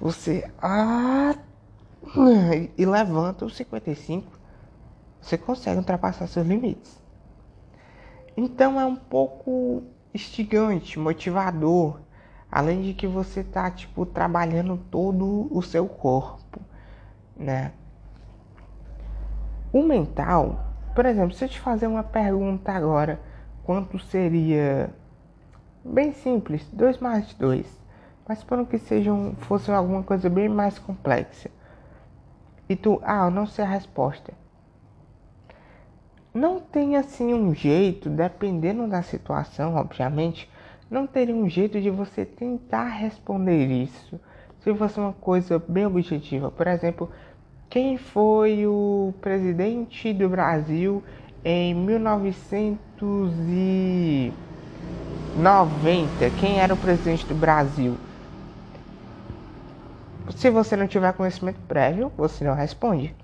Você 0.00 0.50
ah, 0.60 1.34
e 2.76 2.84
levanta 2.84 3.44
os 3.44 3.54
55, 3.56 4.32
você 5.20 5.38
consegue 5.38 5.78
ultrapassar 5.78 6.26
seus 6.26 6.46
limites. 6.46 7.00
Então 8.36 8.80
é 8.80 8.84
um 8.84 8.96
pouco 8.96 9.84
instigante, 10.12 10.98
motivador, 10.98 12.00
além 12.50 12.82
de 12.82 12.94
que 12.94 13.06
você 13.06 13.44
tá 13.44 13.70
tipo 13.70 14.04
trabalhando 14.04 14.76
todo 14.90 15.48
o 15.50 15.62
seu 15.62 15.86
corpo 15.86 16.60
né? 17.36 17.72
O 19.72 19.82
mental, 19.82 20.60
por 20.94 21.06
exemplo, 21.06 21.34
se 21.34 21.44
eu 21.44 21.48
te 21.48 21.58
fazer 21.58 21.86
uma 21.86 22.02
pergunta 22.02 22.72
agora, 22.72 23.20
quanto 23.64 23.98
seria 23.98 24.90
bem 25.84 26.12
simples, 26.12 26.66
2 26.72 26.98
mais 26.98 27.32
2, 27.34 27.66
mas 28.28 28.42
para 28.42 28.64
que 28.64 28.78
sejam 28.78 29.34
fosse 29.40 29.70
alguma 29.70 30.02
coisa 30.02 30.28
bem 30.30 30.48
mais 30.48 30.78
complexa. 30.78 31.50
E 32.68 32.76
tu, 32.76 33.00
ah, 33.04 33.26
eu 33.26 33.30
não 33.30 33.46
sei 33.46 33.64
a 33.64 33.68
resposta. 33.68 34.32
Não 36.32 36.60
tem 36.60 36.96
assim 36.96 37.34
um 37.34 37.54
jeito, 37.54 38.08
dependendo 38.08 38.86
da 38.88 39.02
situação, 39.02 39.74
obviamente, 39.74 40.48
não 40.90 41.06
teria 41.06 41.34
um 41.34 41.48
jeito 41.48 41.80
de 41.80 41.90
você 41.90 42.24
tentar 42.24 42.88
responder 42.88 43.66
isso 43.66 44.18
se 44.60 44.74
fosse 44.74 44.98
uma 44.98 45.12
coisa 45.12 45.58
bem 45.58 45.84
objetiva. 45.84 46.50
Por 46.50 46.66
exemplo, 46.66 47.10
quem 47.68 47.96
foi 47.96 48.66
o 48.66 49.12
presidente 49.20 50.12
do 50.12 50.28
Brasil 50.28 51.02
em 51.44 51.74
1990? 55.36 56.30
Quem 56.38 56.60
era 56.60 56.74
o 56.74 56.76
presidente 56.76 57.26
do 57.26 57.34
Brasil? 57.34 57.96
Se 60.36 60.50
você 60.50 60.76
não 60.76 60.86
tiver 60.86 61.12
conhecimento 61.14 61.60
prévio, 61.66 62.12
você 62.16 62.44
não 62.44 62.54
responde. 62.54 63.14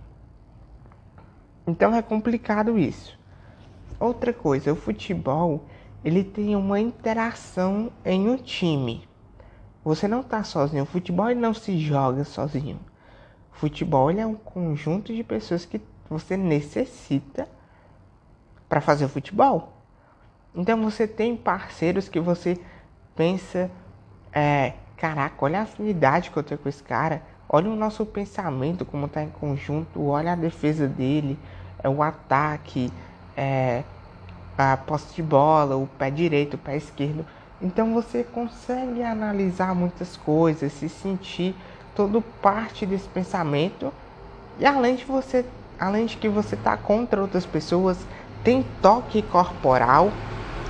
Então 1.66 1.94
é 1.94 2.00
complicado 2.00 2.78
isso. 2.78 3.18
Outra 4.00 4.32
coisa, 4.32 4.72
o 4.72 4.76
futebol, 4.76 5.66
ele 6.04 6.24
tem 6.24 6.56
uma 6.56 6.80
interação 6.80 7.92
em 8.04 8.28
um 8.28 8.36
time. 8.36 9.06
Você 9.84 10.08
não 10.08 10.20
está 10.20 10.42
sozinho. 10.42 10.84
O 10.84 10.86
futebol 10.86 11.34
não 11.34 11.52
se 11.52 11.78
joga 11.78 12.24
sozinho. 12.24 12.78
O 13.52 13.56
futebol 13.56 14.10
é 14.10 14.24
um 14.24 14.34
conjunto 14.34 15.14
de 15.14 15.22
pessoas 15.22 15.64
que 15.64 15.80
você 16.08 16.36
necessita 16.36 17.48
para 18.68 18.80
fazer 18.80 19.08
futebol. 19.08 19.77
Então 20.58 20.82
você 20.82 21.06
tem 21.06 21.36
parceiros 21.36 22.08
que 22.08 22.18
você 22.18 22.58
pensa, 23.14 23.70
é, 24.32 24.72
caraca, 24.96 25.36
olha 25.44 25.60
a 25.60 25.62
afinidade 25.62 26.32
que 26.32 26.36
eu 26.36 26.42
tenho 26.42 26.58
com 26.58 26.68
esse 26.68 26.82
cara, 26.82 27.22
olha 27.48 27.70
o 27.70 27.76
nosso 27.76 28.04
pensamento 28.04 28.84
como 28.84 29.06
está 29.06 29.22
em 29.22 29.30
conjunto, 29.30 30.04
olha 30.04 30.32
a 30.32 30.34
defesa 30.34 30.88
dele, 30.88 31.38
é 31.80 31.88
o 31.88 32.02
ataque, 32.02 32.92
é, 33.36 33.84
a 34.58 34.76
posse 34.76 35.14
de 35.14 35.22
bola, 35.22 35.76
o 35.76 35.86
pé 35.86 36.10
direito, 36.10 36.54
o 36.54 36.58
pé 36.58 36.76
esquerdo. 36.76 37.24
Então 37.62 37.94
você 37.94 38.24
consegue 38.24 39.00
analisar 39.00 39.76
muitas 39.76 40.16
coisas, 40.16 40.72
se 40.72 40.88
sentir 40.88 41.54
todo 41.94 42.20
parte 42.20 42.84
desse 42.84 43.06
pensamento. 43.06 43.92
E 44.58 44.66
além 44.66 44.96
de 44.96 45.04
você, 45.04 45.46
além 45.78 46.06
de 46.06 46.16
que 46.16 46.28
você 46.28 46.56
tá 46.56 46.76
contra 46.76 47.22
outras 47.22 47.46
pessoas, 47.46 48.04
tem 48.42 48.64
toque 48.82 49.22
corporal 49.22 50.10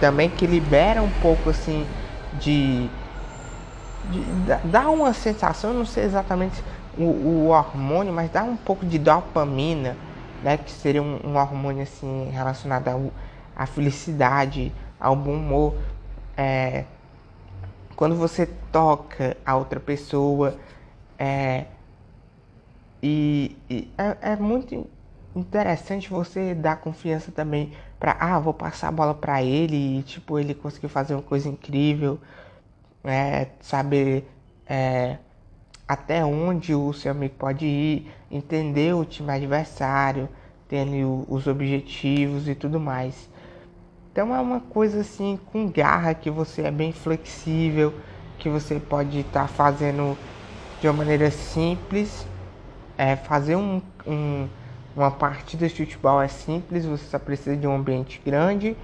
também 0.01 0.31
que 0.31 0.47
libera 0.47 1.03
um 1.03 1.11
pouco 1.11 1.51
assim 1.51 1.87
de, 2.33 2.91
de 4.05 4.25
dá 4.65 4.89
uma 4.91 5.13
sensação, 5.13 5.73
não 5.73 5.85
sei 5.85 6.05
exatamente 6.05 6.63
o, 6.97 7.05
o, 7.05 7.47
hormônio, 7.49 8.13
mas 8.13 8.31
dá 8.31 8.43
um 8.43 8.57
pouco 8.57 8.85
de 8.85 8.99
dopamina, 8.99 9.97
né, 10.43 10.57
que 10.57 10.71
seria 10.71 11.03
um, 11.03 11.21
um 11.25 11.37
hormônio 11.37 11.83
assim 11.83 12.31
relacionado 12.31 12.89
ao, 12.89 13.11
à 13.55 13.67
felicidade, 13.67 14.73
ao 14.99 15.15
bom 15.15 15.35
humor. 15.35 15.75
É, 16.37 16.85
quando 17.95 18.15
você 18.15 18.47
toca 18.71 19.37
a 19.45 19.57
outra 19.57 19.81
pessoa, 19.81 20.57
é, 21.19 21.67
e, 23.03 23.57
e 23.69 23.93
é, 23.97 24.33
é, 24.33 24.37
muito 24.37 24.89
interessante 25.35 26.11
você 26.11 26.55
dar 26.55 26.77
confiança 26.77 27.31
também 27.31 27.73
para 27.99 28.17
ah 28.21 28.39
vou 28.39 28.55
passar 28.55 28.89
a 28.89 28.93
bola 28.93 29.15
para 29.15 29.43
ele 29.43 29.99
e 29.99 30.03
tipo 30.03 30.39
ele 30.39 30.55
conseguiu 30.55 30.89
fazer 30.89 31.15
uma 31.15 31.23
coisa 31.23 31.49
incrível 31.49 32.19
é, 33.05 33.49
saber 33.61 34.29
é, 34.67 35.19
até 35.87 36.25
onde 36.25 36.75
o 36.75 36.93
seu 36.93 37.11
amigo 37.11 37.35
pode 37.39 37.67
ir 37.67 38.11
entender 38.31 38.95
o 38.95 39.05
time 39.05 39.31
adversário 39.31 40.29
ali 40.71 41.03
os 41.29 41.47
objetivos 41.47 42.47
e 42.47 42.55
tudo 42.55 42.79
mais 42.79 43.29
então 44.13 44.35
é 44.35 44.41
uma 44.41 44.61
coisa 44.61 45.01
assim 45.01 45.39
com 45.51 45.71
garra 45.71 46.13
que 46.13 46.31
você 46.31 46.63
é 46.63 46.71
bem 46.71 46.93
flexível 46.93 47.95
que 48.39 48.49
você 48.49 48.79
pode 48.79 49.21
estar 49.21 49.43
tá 49.43 49.49
fazendo 49.49 50.17
de 50.81 50.87
uma 50.87 50.95
maneira 50.95 51.31
simples. 51.31 52.27
É, 52.97 53.15
fazer 53.15 53.57
um, 53.57 53.81
um, 54.07 54.49
uma 54.99 55.13
partida 55.13 55.69
de 55.69 55.75
futebol 55.75 56.21
é 56.21 56.27
simples, 56.27 56.85
você 56.85 57.05
só 57.05 57.19
precisa 57.19 57.57
de 57.57 57.67
um 57.67 57.77
ambiente 57.77 58.21
grande, 58.25 58.77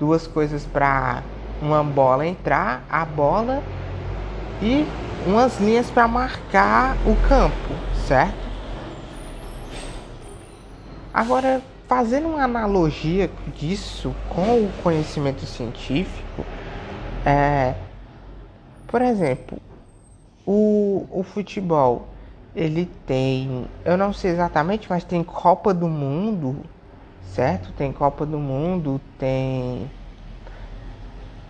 duas 0.00 0.26
coisas 0.26 0.66
para 0.66 1.22
uma 1.62 1.84
bola 1.84 2.26
entrar, 2.26 2.84
a 2.90 3.04
bola 3.04 3.62
e 4.60 4.84
umas 5.24 5.60
linhas 5.60 5.88
para 5.88 6.08
marcar 6.08 6.96
o 7.06 7.14
campo, 7.28 7.74
certo? 8.06 8.50
Agora, 11.14 11.62
fazendo 11.86 12.28
uma 12.28 12.42
analogia 12.42 13.30
disso 13.56 14.14
com 14.28 14.64
o 14.64 14.72
conhecimento 14.82 15.46
científico, 15.46 16.44
é, 17.24 17.74
por 18.88 19.02
exemplo, 19.02 19.58
o, 20.44 21.06
o 21.10 21.22
futebol, 21.22 22.08
ele 22.54 22.86
tem, 23.06 23.66
eu 23.84 23.96
não 23.96 24.12
sei 24.12 24.32
exatamente, 24.32 24.88
mas 24.88 25.04
tem 25.04 25.22
Copa 25.22 25.72
do 25.72 25.88
Mundo, 25.88 26.64
certo? 27.22 27.72
Tem 27.72 27.92
Copa 27.92 28.26
do 28.26 28.38
Mundo, 28.38 29.00
tem 29.18 29.90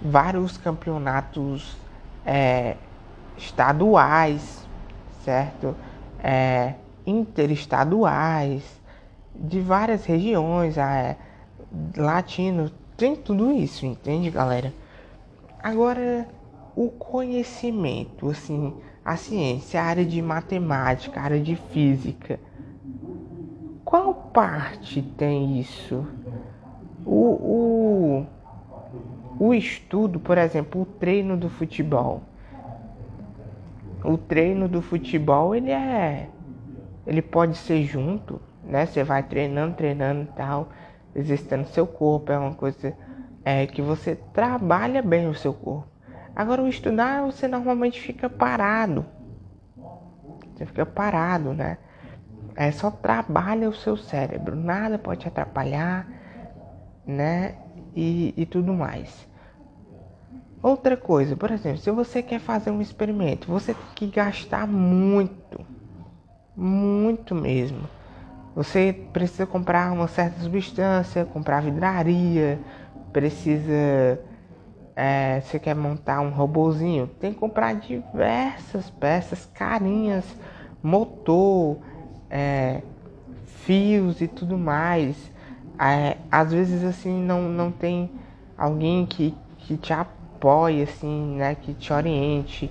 vários 0.01 0.59
campeonatos 0.59 1.77
é, 2.25 2.77
estaduais, 3.37 4.67
certo? 5.25 5.75
É, 6.23 6.75
interestaduais, 7.07 8.63
de 9.35 9.61
várias 9.61 10.05
regiões, 10.05 10.77
é, 10.77 11.17
latino, 11.97 12.71
tem 12.97 13.17
tudo 13.17 13.53
isso, 13.53 13.87
entende, 13.87 14.31
galera? 14.31 14.75
Agora, 15.63 16.29
o 16.77 16.89
conhecimento, 16.89 18.29
assim, 18.29 18.75
a 19.05 19.17
ciência, 19.17 19.81
a 19.81 19.85
área 19.85 20.05
de 20.05 20.21
matemática, 20.21 21.21
a 21.21 21.25
área 21.25 21.41
de 21.41 21.57
física. 21.57 22.39
Qual 23.85 24.15
parte 24.15 25.03
tem 25.03 25.59
isso? 25.59 26.07
O, 27.05 28.27
o, 28.27 28.27
o 29.39 29.55
estudo, 29.55 30.21
por 30.21 30.39
exemplo, 30.39 30.83
o 30.83 30.87
treino 30.87 31.37
do 31.37 31.49
futebol. 31.49 32.23
O 34.05 34.17
treino 34.17 34.69
do 34.69 34.81
futebol, 34.81 35.55
ele 35.55 35.71
é. 35.71 36.29
Ele 37.07 37.21
pode 37.21 37.57
ser 37.57 37.83
junto, 37.85 38.41
né? 38.63 38.87
Você 38.87 39.03
vai 39.03 39.23
treinando, 39.23 39.75
treinando 39.75 40.23
e 40.23 40.33
tal, 40.37 40.69
exercitando 41.15 41.67
seu 41.69 41.87
corpo, 41.87 42.31
é 42.31 42.39
uma 42.39 42.55
coisa 42.55 42.95
é, 43.45 43.67
que 43.67 43.83
você 43.83 44.15
trabalha 44.15 45.03
bem 45.03 45.27
o 45.29 45.35
seu 45.35 45.53
corpo. 45.53 45.90
Agora, 46.41 46.63
o 46.63 46.69
estudar, 46.69 47.21
você 47.21 47.47
normalmente 47.47 48.01
fica 48.01 48.27
parado. 48.27 49.05
Você 50.55 50.65
fica 50.65 50.87
parado, 50.87 51.53
né? 51.53 51.77
É 52.57 52.73
só 52.73 52.91
trabalha 52.91 53.69
o 53.69 53.75
seu 53.75 53.95
cérebro, 53.95 54.57
nada 54.57 54.99
pode 54.99 55.21
te 55.21 55.29
atrapalhar, 55.29 56.07
né? 57.07 57.57
E, 57.95 58.33
e 58.39 58.47
tudo 58.47 58.73
mais. 58.73 59.29
Outra 60.63 60.97
coisa, 60.97 61.37
por 61.37 61.51
exemplo, 61.51 61.77
se 61.77 61.91
você 61.91 62.23
quer 62.23 62.41
fazer 62.41 62.71
um 62.71 62.81
experimento, 62.81 63.47
você 63.47 63.75
tem 63.75 63.85
que 63.95 64.07
gastar 64.07 64.67
muito, 64.67 65.61
muito 66.57 67.35
mesmo. 67.35 67.87
Você 68.57 68.95
precisa 69.13 69.45
comprar 69.45 69.93
uma 69.93 70.09
certa 70.09 70.41
substância, 70.41 71.27
comprar 71.27 71.61
vidraria, 71.61 72.59
precisa 73.13 74.19
é, 75.03 75.41
você 75.41 75.59
quer 75.59 75.75
montar 75.75 76.21
um 76.21 76.29
robozinho, 76.29 77.07
tem 77.07 77.33
que 77.33 77.39
comprar 77.39 77.75
diversas 77.75 78.91
peças 78.91 79.47
carinhas, 79.47 80.27
motor, 80.83 81.79
é, 82.29 82.83
fios 83.47 84.21
e 84.21 84.29
tudo 84.29 84.59
mais. 84.59 85.17
É, 85.81 86.19
às 86.31 86.53
vezes 86.53 86.85
assim 86.85 87.19
não, 87.19 87.49
não 87.49 87.73
tem 87.73 88.11
alguém 88.59 89.07
que, 89.07 89.35
que 89.61 89.79
te 89.79 89.91
apoie, 89.95 90.83
assim, 90.83 91.37
né, 91.37 91.55
que 91.55 91.73
te 91.73 91.91
oriente, 91.95 92.71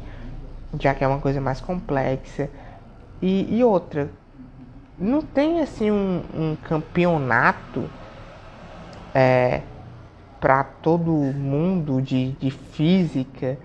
já 0.79 0.93
que 0.93 1.03
é 1.03 1.07
uma 1.07 1.19
coisa 1.19 1.41
mais 1.41 1.59
complexa. 1.59 2.47
E, 3.19 3.57
e 3.57 3.63
outra, 3.63 4.07
não 4.99 5.23
tem 5.23 5.61
assim 5.61 5.89
um, 5.89 6.21
um 6.31 6.55
campeonato 6.55 7.89
é, 9.15 9.63
para 10.39 10.63
todo 10.63 11.11
mundo 11.11 12.01
de, 12.01 12.31
de 12.33 12.49
física, 12.49 13.57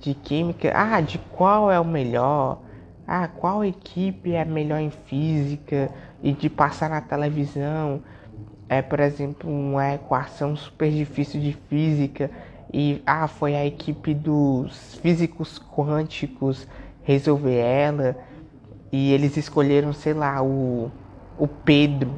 de 0.00 0.14
química, 0.14 0.72
ah, 0.74 1.00
de 1.00 1.18
qual 1.18 1.70
é 1.70 1.78
o 1.78 1.84
melhor, 1.84 2.60
ah, 3.06 3.28
qual 3.28 3.64
equipe 3.64 4.32
é 4.32 4.44
melhor 4.44 4.80
em 4.80 4.90
física 4.90 5.90
e 6.22 6.32
de 6.32 6.48
passar 6.48 6.88
na 6.88 7.00
televisão, 7.00 8.02
é, 8.68 8.80
por 8.80 9.00
exemplo, 9.00 9.50
uma 9.50 9.94
equação 9.94 10.56
super 10.56 10.90
difícil 10.90 11.40
de 11.40 11.52
física 11.68 12.30
e 12.72 13.02
ah, 13.06 13.28
foi 13.28 13.54
a 13.54 13.66
equipe 13.66 14.14
dos 14.14 14.94
físicos 14.96 15.58
quânticos 15.58 16.66
resolver 17.02 17.56
ela 17.56 18.16
e 18.90 19.12
eles 19.12 19.36
escolheram, 19.36 19.92
sei 19.92 20.14
lá, 20.14 20.42
o, 20.42 20.90
o 21.38 21.46
Pedro 21.46 22.12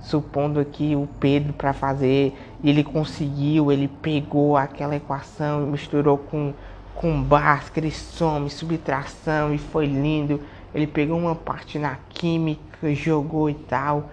supondo 0.00 0.58
aqui 0.58 0.96
o 0.96 1.08
Pedro 1.18 1.52
para 1.52 1.72
fazer, 1.72 2.34
ele 2.64 2.82
conseguiu, 2.82 3.70
ele 3.70 3.88
pegou 3.88 4.56
aquela 4.56 4.96
equação 4.96 5.66
misturou 5.66 6.18
com 6.18 6.52
com 7.00 7.22
Bhaskara, 7.22 7.90
some, 7.90 8.50
subtração 8.50 9.54
e 9.54 9.58
foi 9.58 9.86
lindo. 9.86 10.38
Ele 10.74 10.86
pegou 10.86 11.18
uma 11.18 11.34
parte 11.34 11.78
na 11.78 11.96
química, 12.10 12.94
jogou 12.94 13.48
e 13.48 13.54
tal. 13.54 14.10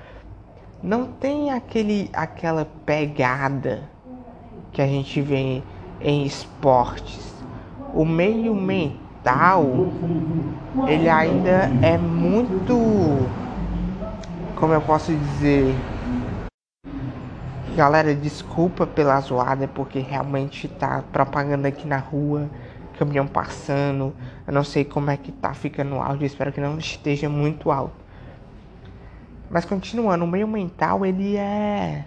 Não 0.82 1.06
tem 1.06 1.52
aquele 1.52 2.10
aquela 2.14 2.66
pegada 2.86 3.90
que 4.72 4.82
a 4.82 4.88
gente 4.88 5.22
vê 5.22 5.62
em 6.00 6.26
esportes. 6.26 7.36
O 7.94 8.06
meio 8.06 8.56
mental 8.56 9.66
ele 10.88 11.10
ainda 11.10 11.70
é 11.82 11.98
muito 11.98 13.28
como 14.58 14.74
eu 14.74 14.82
posso 14.82 15.16
dizer. 15.16 15.76
Galera, 17.76 18.14
desculpa 18.16 18.88
pela 18.88 19.20
zoada, 19.22 19.68
porque 19.68 20.00
realmente 20.00 20.68
tá 20.68 21.04
propaganda 21.12 21.68
aqui 21.68 21.88
na 21.88 21.98
rua, 21.98 22.50
caminhão 22.98 23.28
passando. 23.28 24.16
Eu 24.48 24.54
não 24.54 24.64
sei 24.64 24.84
como 24.84 25.12
é 25.12 25.18
que 25.18 25.32
tá 25.32 25.54
ficando 25.54 25.96
o 25.96 26.02
áudio, 26.02 26.26
espero 26.26 26.52
que 26.52 26.60
não 26.60 26.78
esteja 26.80 27.30
muito 27.30 27.70
alto. 27.70 27.96
Mas 29.50 29.64
continuando, 29.64 30.26
o 30.26 30.28
meio 30.28 30.48
mental 30.48 31.06
ele 31.06 31.38
é. 31.38 32.06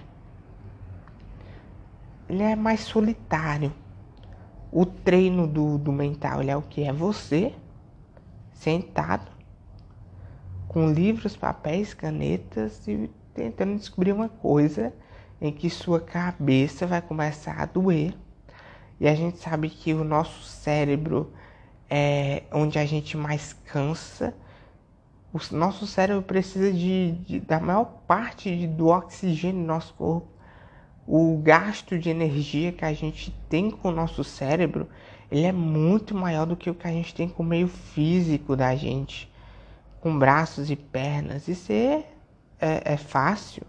ele 2.29 2.43
é 2.43 2.57
mais 2.57 2.81
solitário. 2.81 3.73
O 4.73 4.85
treino 4.85 5.47
do, 5.47 5.79
do 5.79 5.93
mental 5.93 6.41
ele 6.41 6.51
é 6.51 6.57
o 6.57 6.63
que? 6.63 6.83
É 6.83 6.93
você 6.93 7.55
sentado 8.53 9.30
com 10.71 10.89
livros, 10.93 11.37
papéis, 11.37 11.93
canetas 11.93 12.87
e 12.87 13.11
tentando 13.35 13.75
descobrir 13.75 14.13
uma 14.13 14.29
coisa 14.29 14.95
em 15.41 15.51
que 15.51 15.69
sua 15.69 15.99
cabeça 15.99 16.87
vai 16.87 17.03
começar 17.03 17.61
a 17.61 17.67
doer. 17.67 18.15
E 19.01 19.09
a 19.09 19.15
gente 19.17 19.39
sabe 19.39 19.69
que 19.69 19.93
o 19.93 20.05
nosso 20.05 20.45
cérebro 20.45 21.33
é 21.89 22.45
onde 22.53 22.79
a 22.79 22.87
gente 22.87 23.17
mais 23.17 23.53
cansa. 23.53 24.33
O 25.33 25.41
nosso 25.57 25.89
cérebro 25.89 26.23
precisa 26.23 26.73
de, 26.73 27.13
de 27.27 27.41
da 27.41 27.59
maior 27.59 27.87
parte 28.07 28.57
de, 28.57 28.69
do 28.69 28.87
oxigênio 28.87 29.63
do 29.63 29.67
nosso 29.67 29.93
corpo. 29.95 30.29
O 31.05 31.37
gasto 31.39 31.99
de 31.99 32.11
energia 32.11 32.71
que 32.71 32.85
a 32.85 32.93
gente 32.93 33.33
tem 33.49 33.73
com 33.73 33.89
o 33.89 33.93
nosso 33.93 34.23
cérebro, 34.23 34.89
ele 35.33 35.47
é 35.47 35.53
muito 35.53 36.15
maior 36.15 36.47
do 36.47 36.57
que 36.57 36.71
o 36.71 36.75
que 36.77 36.87
a 36.87 36.93
gente 36.93 37.13
tem 37.13 37.29
com 37.29 37.43
o 37.43 37.47
meio 37.47 37.67
físico 37.67 38.55
da 38.55 38.77
gente, 38.77 39.30
com 40.01 40.19
braços 40.19 40.71
e 40.71 40.77
pernas. 40.77 41.49
Isso 41.49 41.73
é, 41.73 42.05
é, 42.61 42.95
é 42.95 42.97
fácil. 42.97 43.63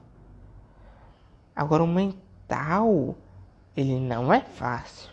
Agora 1.55 1.83
o 1.83 1.87
mental, 1.87 3.15
ele 3.75 3.99
não 3.99 4.33
é 4.33 4.41
fácil. 4.41 5.09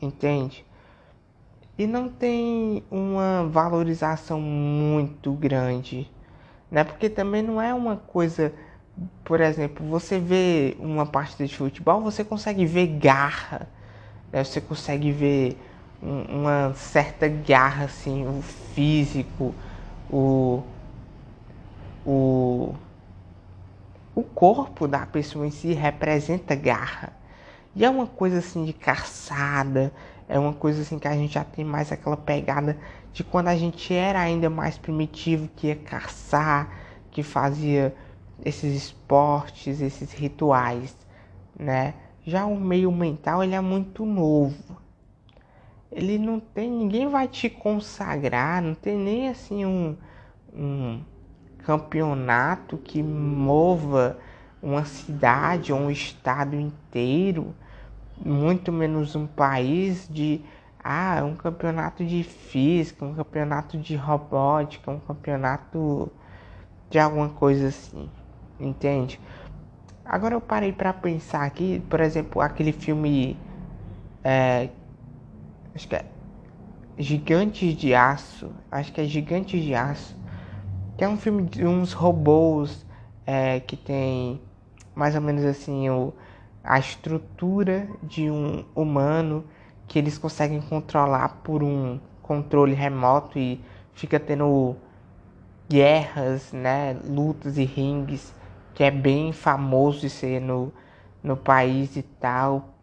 Entende? 0.00 0.64
e 1.76 1.86
não 1.86 2.08
tem 2.08 2.82
uma 2.90 3.48
valorização 3.50 4.40
muito 4.40 5.32
grande, 5.32 6.08
né? 6.70 6.84
Porque 6.84 7.08
também 7.08 7.42
não 7.42 7.60
é 7.60 7.74
uma 7.74 7.96
coisa, 7.96 8.52
por 9.24 9.40
exemplo, 9.40 9.86
você 9.86 10.18
vê 10.18 10.76
uma 10.78 11.04
partida 11.04 11.46
de 11.46 11.56
futebol, 11.56 12.00
você 12.00 12.22
consegue 12.24 12.64
ver 12.64 12.86
garra, 12.86 13.68
né? 14.32 14.44
você 14.44 14.60
consegue 14.60 15.10
ver 15.10 15.58
um, 16.02 16.42
uma 16.42 16.72
certa 16.74 17.26
garra, 17.26 17.86
assim, 17.86 18.26
o 18.26 18.40
físico, 18.40 19.54
o, 20.10 20.62
o, 22.04 22.74
o 24.14 24.22
corpo 24.22 24.86
da 24.86 25.06
pessoa 25.06 25.46
em 25.46 25.50
si 25.50 25.72
representa 25.72 26.54
garra. 26.54 27.12
E 27.74 27.84
é 27.84 27.90
uma 27.90 28.06
coisa 28.06 28.38
assim 28.38 28.64
de 28.64 28.72
caçada, 28.72 29.92
é 30.28 30.38
uma 30.38 30.52
coisa 30.52 30.82
assim 30.82 30.98
que 30.98 31.08
a 31.08 31.14
gente 31.14 31.34
já 31.34 31.44
tem 31.44 31.64
mais 31.64 31.90
aquela 31.90 32.16
pegada 32.16 32.78
de 33.12 33.24
quando 33.24 33.48
a 33.48 33.56
gente 33.56 33.92
era 33.92 34.20
ainda 34.20 34.48
mais 34.48 34.78
primitivo, 34.78 35.48
que 35.56 35.68
ia 35.68 35.76
caçar, 35.76 36.68
que 37.10 37.22
fazia 37.22 37.94
esses 38.44 38.74
esportes, 38.74 39.80
esses 39.80 40.12
rituais, 40.12 40.96
né? 41.58 41.94
Já 42.26 42.46
o 42.46 42.58
meio 42.58 42.90
mental 42.90 43.42
ele 43.42 43.54
é 43.54 43.60
muito 43.60 44.04
novo. 44.06 44.83
Ele 45.94 46.18
não 46.18 46.40
tem, 46.40 46.70
ninguém 46.70 47.08
vai 47.08 47.28
te 47.28 47.48
consagrar, 47.48 48.60
não 48.60 48.74
tem 48.74 48.98
nem 48.98 49.28
assim 49.28 49.64
um, 49.64 49.96
um 50.52 51.00
campeonato 51.58 52.76
que 52.76 53.02
mova 53.02 54.18
uma 54.60 54.84
cidade 54.84 55.72
ou 55.72 55.78
um 55.78 55.90
estado 55.90 56.56
inteiro 56.56 57.54
muito 58.22 58.72
menos 58.72 59.16
um 59.16 59.26
país 59.26 60.08
de 60.08 60.40
ah, 60.82 61.22
um 61.24 61.34
campeonato 61.34 62.04
de 62.04 62.22
física, 62.22 63.04
um 63.04 63.14
campeonato 63.14 63.78
de 63.78 63.96
robótica, 63.96 64.90
um 64.90 65.00
campeonato 65.00 66.10
de 66.90 66.98
alguma 66.98 67.28
coisa 67.28 67.68
assim, 67.68 68.10
entende? 68.60 69.18
Agora 70.04 70.34
eu 70.34 70.40
parei 70.40 70.72
para 70.72 70.92
pensar 70.92 71.44
aqui, 71.44 71.82
por 71.88 72.00
exemplo, 72.00 72.42
aquele 72.42 72.72
filme 72.72 73.36
é, 74.22 74.68
acho 75.74 75.88
que 75.88 75.96
é 75.96 76.04
Gigantes 76.96 77.74
de 77.76 77.94
Aço, 77.94 78.50
acho 78.70 78.92
que 78.92 79.00
é 79.00 79.04
Gigantes 79.04 79.62
de 79.62 79.74
Aço, 79.74 80.16
que 80.96 81.04
é 81.04 81.08
um 81.08 81.16
filme 81.16 81.42
de 81.42 81.66
uns 81.66 81.92
robôs 81.92 82.86
é, 83.26 83.60
que 83.60 83.76
tem 83.76 84.40
mais 84.94 85.14
ou 85.14 85.20
menos 85.20 85.44
assim 85.44 85.90
o 85.90 86.12
a 86.64 86.78
estrutura 86.78 87.86
de 88.02 88.30
um 88.30 88.64
humano 88.74 89.44
que 89.86 89.98
eles 89.98 90.16
conseguem 90.16 90.62
controlar 90.62 91.40
por 91.44 91.62
um 91.62 92.00
controle 92.22 92.72
remoto 92.72 93.38
e 93.38 93.62
fica 93.92 94.18
tendo 94.18 94.74
guerras, 95.68 96.52
né, 96.52 96.96
lutas 97.06 97.58
e 97.58 97.64
ringues, 97.64 98.34
que 98.74 98.82
é 98.82 98.90
bem 98.90 99.30
famoso 99.30 100.00
de 100.00 100.08
ser 100.08 100.40
no, 100.40 100.72
no 101.22 101.36
país 101.36 101.96
e 101.96 102.02
tal. 102.02 102.73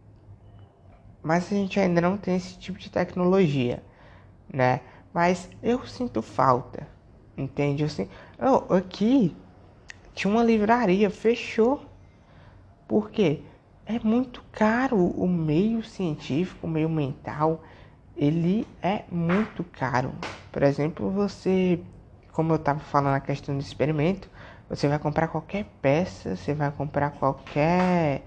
Mas 1.23 1.51
a 1.51 1.55
gente 1.55 1.79
ainda 1.79 2.01
não 2.01 2.17
tem 2.17 2.36
esse 2.36 2.57
tipo 2.57 2.79
de 2.79 2.89
tecnologia, 2.89 3.84
né? 4.51 4.81
Mas 5.13 5.49
eu 5.62 5.86
sinto 5.86 6.21
falta, 6.21 6.88
entende? 7.38 7.86
Eu 8.39 8.75
aqui 8.75 9.36
tinha 10.13 10.31
uma 10.31 10.43
livraria, 10.43 11.10
fechou. 11.10 11.86
Por 12.88 13.10
quê? 13.10 13.41
é 13.86 13.99
muito 13.99 14.43
caro 14.51 14.97
o 14.97 15.27
meio 15.27 15.84
científico, 15.84 16.65
o 16.65 16.69
meio 16.69 16.89
mental, 16.89 17.62
ele 18.15 18.65
é 18.81 19.03
muito 19.12 19.63
caro. 19.63 20.13
Por 20.51 20.63
exemplo, 20.63 21.10
você, 21.10 21.79
como 22.31 22.53
eu 22.53 22.57
estava 22.57 22.79
falando 22.79 23.13
na 23.13 23.19
questão 23.19 23.55
do 23.55 23.62
experimento, 23.62 24.29
você 24.69 24.88
vai 24.88 24.99
comprar 24.99 25.27
qualquer 25.27 25.65
peça, 25.81 26.36
você 26.36 26.53
vai 26.53 26.71
comprar 26.71 27.12
qualquer 27.12 28.23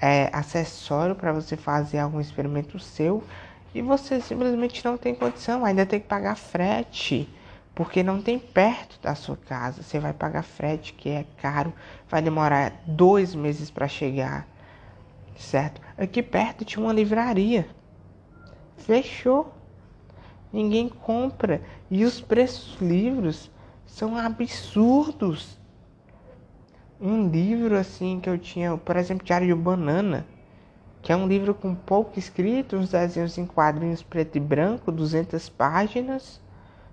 é, 0.00 0.30
acessório 0.32 1.14
para 1.14 1.32
você 1.32 1.56
fazer 1.56 1.98
algum 1.98 2.20
experimento 2.20 2.78
seu 2.78 3.22
e 3.74 3.82
você 3.82 4.20
simplesmente 4.20 4.84
não 4.84 4.96
tem 4.96 5.14
condição, 5.14 5.64
ainda 5.64 5.84
tem 5.84 6.00
que 6.00 6.06
pagar 6.06 6.36
frete, 6.36 7.28
porque 7.74 8.02
não 8.02 8.22
tem 8.22 8.38
perto 8.38 8.98
da 9.02 9.14
sua 9.14 9.36
casa. 9.36 9.82
Você 9.82 9.98
vai 9.98 10.12
pagar 10.12 10.42
frete, 10.42 10.94
que 10.94 11.10
é 11.10 11.26
caro, 11.40 11.72
vai 12.08 12.22
demorar 12.22 12.72
dois 12.86 13.34
meses 13.34 13.70
para 13.70 13.86
chegar 13.86 14.46
certo? 15.38 15.80
Aqui 15.96 16.22
perto 16.22 16.64
tinha 16.64 16.82
uma 16.82 16.92
livraria. 16.92 17.68
Fechou. 18.76 19.52
Ninguém 20.52 20.88
compra. 20.88 21.62
E 21.90 22.04
os 22.04 22.20
preços 22.20 22.76
dos 22.76 22.88
livros 22.88 23.50
são 23.86 24.16
absurdos. 24.16 25.55
Um 27.00 27.28
livro 27.28 27.76
assim 27.76 28.20
que 28.20 28.28
eu 28.28 28.38
tinha, 28.38 28.76
por 28.76 28.96
exemplo, 28.96 29.24
Diário 29.24 29.46
de 29.46 29.54
Banana, 29.54 30.26
que 31.02 31.12
é 31.12 31.16
um 31.16 31.28
livro 31.28 31.54
com 31.54 31.74
pouco 31.74 32.18
escrito, 32.18 32.76
uns 32.76 32.90
desenhos 32.90 33.36
em 33.36 33.46
quadrinhos 33.46 34.02
preto 34.02 34.36
e 34.36 34.40
branco, 34.40 34.90
200 34.90 35.48
páginas, 35.50 36.40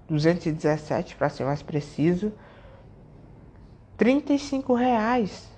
217 0.10 1.16
para 1.16 1.30
ser 1.30 1.46
mais 1.46 1.64
preciso, 1.64 2.34
35 3.98 4.74
reais. 4.74 5.50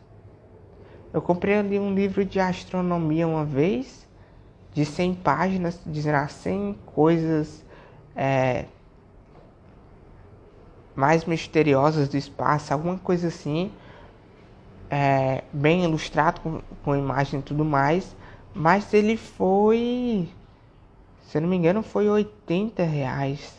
Eu 1.12 1.22
comprei 1.22 1.58
ali 1.58 1.80
um 1.80 1.94
livro 1.94 2.24
de 2.24 2.40
astronomia 2.40 3.28
uma 3.28 3.46
vez, 3.46 4.08
de 4.74 4.86
100 4.86 5.16
páginas, 5.16 5.80
dizendo 5.86 6.18
assim, 6.18 6.76
100 6.76 6.80
coisas 6.86 7.66
é, 8.16 8.66
mais 10.96 11.26
misteriosas 11.26 12.08
do 12.08 12.16
espaço, 12.16 12.72
alguma 12.72 12.98
coisa 12.98 13.30
assim, 13.30 13.72
é, 14.90 15.44
bem 15.52 15.84
ilustrado, 15.84 16.42
com, 16.42 16.62
com 16.84 16.96
imagem 16.96 17.40
e 17.40 17.44
tudo 17.44 17.66
mais, 17.66 18.16
mas 18.54 18.94
ele 18.94 19.18
foi, 19.18 20.30
se 21.24 21.38
eu 21.38 21.42
não 21.42 21.50
me 21.50 21.56
engano, 21.56 21.84
foi 21.84 22.10
80 22.10 22.84
reais, 22.84 23.54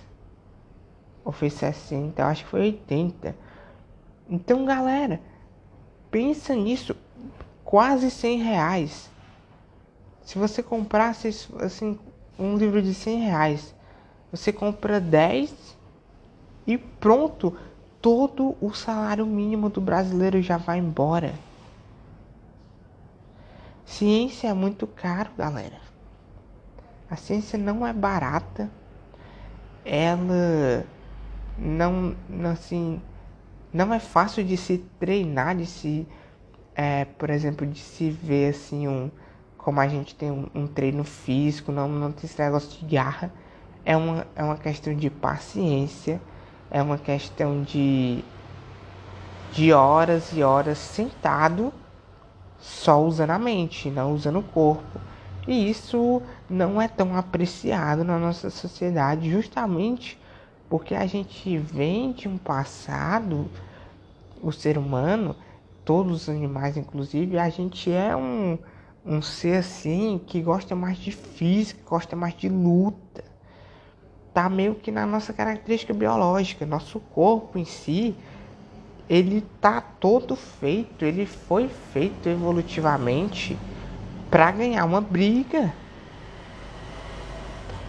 ou 1.24 1.32
foi 1.32 1.50
60, 1.50 2.22
eu 2.22 2.26
acho 2.26 2.44
que 2.44 2.50
foi 2.50 2.60
80. 2.60 3.36
Então, 4.28 4.64
galera, 4.64 5.20
pensa 6.10 6.54
nisso 6.54 6.96
quase 7.64 8.10
100 8.10 8.38
reais. 8.38 9.10
Se 10.22 10.38
você 10.38 10.62
comprasse 10.62 11.28
assim, 11.60 11.98
um 12.38 12.56
livro 12.56 12.80
de 12.80 12.94
100 12.94 13.20
reais, 13.20 13.74
você 14.30 14.52
compra 14.52 15.00
10 15.00 15.76
e 16.66 16.78
pronto, 16.78 17.56
todo 18.00 18.56
o 18.60 18.72
salário 18.72 19.26
mínimo 19.26 19.68
do 19.68 19.80
brasileiro 19.80 20.40
já 20.42 20.56
vai 20.56 20.78
embora. 20.78 21.34
Ciência 23.84 24.48
é 24.48 24.54
muito 24.54 24.86
caro, 24.86 25.30
galera. 25.36 25.80
A 27.10 27.16
ciência 27.16 27.58
não 27.58 27.86
é 27.86 27.92
barata. 27.92 28.70
Ela 29.84 30.84
não, 31.58 32.14
assim, 32.52 33.00
não 33.72 33.94
é 33.94 34.00
fácil 34.00 34.44
de 34.44 34.56
se 34.56 34.78
treinar, 34.98 35.56
de 35.56 35.66
se 35.66 36.06
é, 36.74 37.04
por 37.04 37.30
exemplo, 37.30 37.66
de 37.66 37.78
se 37.80 38.10
ver 38.10 38.50
assim 38.50 38.86
um 38.86 39.10
como 39.56 39.80
a 39.80 39.88
gente 39.88 40.14
tem 40.14 40.30
um, 40.30 40.46
um, 40.54 40.66
treino 40.68 41.02
físico, 41.02 41.72
não, 41.72 41.88
não 41.88 42.12
tem 42.12 42.24
esse 42.24 42.40
negócio 42.40 42.78
de 42.78 42.94
garra, 42.94 43.32
é 43.84 43.96
uma, 43.96 44.24
é 44.36 44.44
uma 44.44 44.56
questão 44.56 44.94
de 44.94 45.10
paciência, 45.10 46.20
é 46.70 46.82
uma 46.82 46.98
questão 46.98 47.62
de, 47.62 48.24
de 49.52 49.72
horas 49.72 50.32
e 50.32 50.42
horas 50.42 50.78
sentado 50.78 51.72
só 52.58 53.00
usando 53.02 53.30
a 53.30 53.38
mente, 53.38 53.90
não 53.90 54.12
usando 54.12 54.38
o 54.40 54.42
corpo. 54.42 55.00
E 55.46 55.70
isso 55.70 56.20
não 56.50 56.82
é 56.82 56.88
tão 56.88 57.16
apreciado 57.16 58.02
na 58.02 58.18
nossa 58.18 58.50
sociedade, 58.50 59.30
justamente 59.30 60.18
porque 60.68 60.94
a 60.94 61.06
gente 61.06 61.56
vem 61.58 62.12
de 62.12 62.28
um 62.28 62.36
passado, 62.36 63.48
o 64.42 64.50
ser 64.50 64.76
humano, 64.76 65.36
todos 65.84 66.22
os 66.22 66.28
animais 66.28 66.76
inclusive, 66.76 67.38
a 67.38 67.48
gente 67.48 67.90
é 67.92 68.16
um, 68.16 68.58
um 69.04 69.22
ser 69.22 69.58
assim 69.58 70.20
que 70.26 70.42
gosta 70.42 70.74
mais 70.74 70.98
de 70.98 71.12
física, 71.12 71.80
gosta 71.88 72.16
mais 72.16 72.34
de 72.34 72.48
luta. 72.48 73.24
Tá 74.36 74.50
meio 74.50 74.74
que 74.74 74.92
na 74.92 75.06
nossa 75.06 75.32
característica 75.32 75.94
biológica, 75.94 76.66
nosso 76.66 77.00
corpo 77.00 77.58
em 77.58 77.64
si, 77.64 78.14
ele 79.08 79.42
tá 79.62 79.80
todo 79.80 80.36
feito, 80.36 81.06
ele 81.06 81.24
foi 81.24 81.68
feito 81.68 82.28
evolutivamente 82.28 83.56
para 84.30 84.50
ganhar 84.50 84.84
uma 84.84 85.00
briga. 85.00 85.72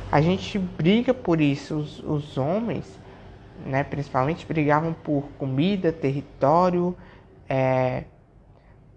A 0.10 0.22
gente 0.22 0.58
briga 0.58 1.14
por 1.14 1.42
isso, 1.42 1.76
os, 1.76 2.00
os 2.00 2.38
homens, 2.38 2.86
né, 3.66 3.84
principalmente 3.84 4.46
brigavam 4.46 4.94
por 4.94 5.26
comida, 5.38 5.92
território, 5.92 6.96
é, 7.50 8.06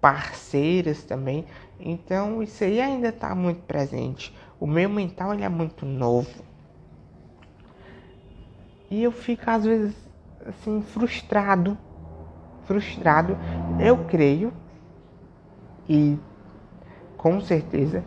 parceiras 0.00 1.02
também. 1.02 1.44
Então 1.80 2.44
isso 2.44 2.62
aí 2.62 2.80
ainda 2.80 3.08
está 3.08 3.34
muito 3.34 3.62
presente. 3.62 4.32
O 4.60 4.68
meu 4.68 4.88
mental 4.88 5.34
ele 5.34 5.42
é 5.42 5.48
muito 5.48 5.84
novo. 5.84 6.48
E 8.90 9.04
eu 9.04 9.12
fico 9.12 9.48
às 9.48 9.64
vezes 9.64 9.94
assim 10.44 10.82
frustrado. 10.82 11.78
Frustrado. 12.66 13.36
Eu 13.78 13.96
creio 13.96 14.52
e 15.88 16.16
com 17.16 17.40
certeza, 17.40 18.02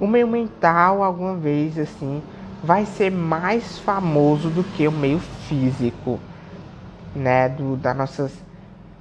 o 0.00 0.06
meio 0.06 0.26
mental 0.26 1.02
alguma 1.02 1.36
vez 1.36 1.78
assim 1.78 2.22
vai 2.62 2.84
ser 2.86 3.10
mais 3.10 3.78
famoso 3.78 4.48
do 4.50 4.64
que 4.64 4.88
o 4.88 4.92
meio 4.92 5.18
físico, 5.18 6.18
né, 7.14 7.48
do 7.48 7.76
das 7.76 7.96
nossas 7.96 8.48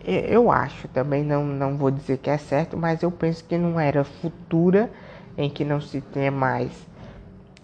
eu 0.04 0.50
acho, 0.52 0.88
também 0.88 1.24
não 1.24 1.46
não 1.46 1.76
vou 1.76 1.92
dizer 1.92 2.18
que 2.18 2.30
é 2.30 2.38
certo, 2.38 2.78
mas 2.78 3.04
eu 3.04 3.12
penso 3.12 3.44
que 3.44 3.58
não 3.58 3.80
era 3.80 4.04
futura 4.04 4.90
em 5.38 5.50
que 5.50 5.66
não 5.66 5.82
se 5.82 6.00
tenha 6.02 6.32
mais 6.32 6.72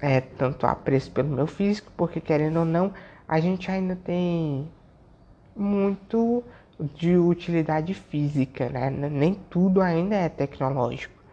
é, 0.01 0.19
tanto 0.21 0.65
apreço 0.67 1.09
pelo 1.11 1.29
meu 1.29 1.47
físico, 1.47 1.91
porque 1.95 2.19
querendo 2.19 2.59
ou 2.59 2.65
não, 2.65 2.91
a 3.33 3.39
gente 3.39 3.69
ainda 3.71 3.95
tem 3.95 4.67
muito 5.55 6.43
de 6.79 7.17
utilidade 7.17 7.93
física, 7.93 8.69
né? 8.69 8.89
Nem 8.89 9.33
tudo 9.49 9.81
ainda 9.81 10.15
é 10.15 10.29
tecnológico 10.29 11.23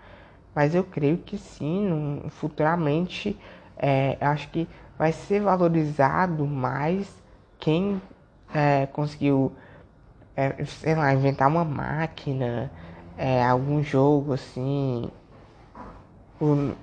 mas 0.55 0.75
eu 0.75 0.85
creio 0.85 1.19
que 1.19 1.39
sim, 1.39 2.23
futuramente 2.31 3.39
é, 3.77 4.17
acho 4.21 4.49
que 4.51 4.69
vai 4.99 5.13
ser 5.13 5.41
valorizado 5.41 6.47
mais 6.47 7.11
quem 7.59 8.01
é, 8.53 8.87
conseguiu, 8.87 9.53
é, 10.37 10.65
sei 10.65 10.95
lá, 10.95 11.15
inventar 11.15 11.49
uma 11.49 11.65
máquina, 11.65 12.71
é, 13.17 13.45
algum 13.45 13.83
jogo 13.83 14.33
assim, 14.33 15.11
um, 16.41 16.75